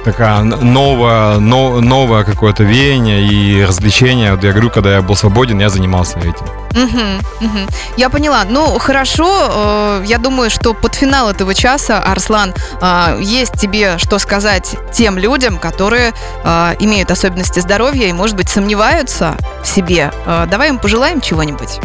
такая 0.03 0.43
новая, 0.43 1.39
но, 1.39 1.81
новое 1.81 2.23
какое-то 2.23 2.63
веяние 2.63 3.21
и 3.23 3.63
развлечение. 3.63 4.33
Вот 4.33 4.43
я 4.43 4.51
говорю, 4.51 4.69
когда 4.69 4.93
я 4.95 5.01
был 5.01 5.15
свободен, 5.15 5.59
я 5.59 5.69
занимался 5.69 6.19
этим. 6.19 6.45
Угу, 6.71 7.45
угу. 7.47 7.59
Я 7.97 8.09
поняла. 8.09 8.43
Ну, 8.49 8.77
хорошо. 8.79 10.01
Э, 10.01 10.03
я 10.05 10.17
думаю, 10.17 10.49
что 10.49 10.73
под 10.73 10.95
финал 10.95 11.29
этого 11.29 11.53
часа, 11.53 11.99
Арслан, 11.99 12.53
э, 12.81 13.19
есть 13.21 13.53
тебе 13.53 13.97
что 13.97 14.19
сказать 14.19 14.75
тем 14.91 15.17
людям, 15.17 15.59
которые 15.59 16.13
э, 16.43 16.75
имеют 16.79 17.11
особенности 17.11 17.59
здоровья 17.59 18.07
и, 18.07 18.13
может 18.13 18.35
быть, 18.35 18.49
сомневаются 18.49 19.37
в 19.63 19.67
себе. 19.67 20.11
Давай 20.49 20.69
им 20.69 20.79
пожелаем 20.79 21.21
чего-нибудь. 21.21 21.79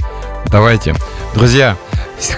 Давайте. 0.46 0.94
Друзья, 1.34 1.76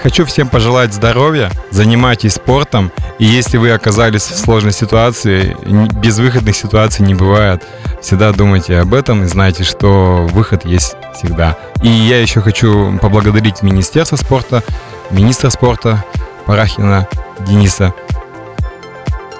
Хочу 0.01 0.25
всем 0.25 0.47
пожелать 0.47 0.93
здоровья, 0.93 1.49
занимайтесь 1.69 2.33
спортом, 2.33 2.91
и 3.19 3.25
если 3.25 3.57
вы 3.57 3.71
оказались 3.71 4.23
в 4.23 4.37
сложной 4.37 4.73
ситуации, 4.73 5.55
безвыходных 5.99 6.55
ситуаций 6.55 7.05
не 7.05 7.13
бывает. 7.13 7.63
Всегда 8.01 8.31
думайте 8.31 8.79
об 8.79 8.93
этом 8.93 9.23
и 9.23 9.27
знайте, 9.27 9.63
что 9.63 10.27
выход 10.31 10.65
есть 10.65 10.95
всегда. 11.13 11.57
И 11.81 11.87
я 11.87 12.21
еще 12.21 12.41
хочу 12.41 12.97
поблагодарить 12.99 13.61
Министерство 13.61 14.15
спорта, 14.15 14.63
министра 15.11 15.49
спорта 15.49 16.03
Парахина 16.45 17.07
Дениса. 17.39 17.93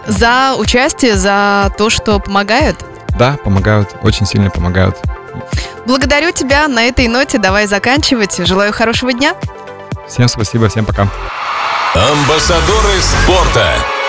За 0.08 0.56
участие, 0.58 1.16
за 1.16 1.74
то, 1.78 1.90
что 1.90 2.20
помогают? 2.20 2.78
Да, 3.18 3.38
помогают, 3.44 3.96
очень 4.02 4.26
сильно 4.26 4.50
помогают. 4.50 4.98
Благодарю 5.86 6.32
тебя 6.32 6.68
на 6.68 6.84
этой 6.84 7.08
ноте. 7.08 7.38
Давай 7.38 7.66
заканчивать. 7.66 8.46
Желаю 8.46 8.72
хорошего 8.72 9.14
дня. 9.14 9.36
Всем 10.12 10.28
спасибо, 10.28 10.68
всем 10.68 10.86
пока. 10.86 11.08
Амбассадоры 11.96 13.00
спорта. 13.02 14.01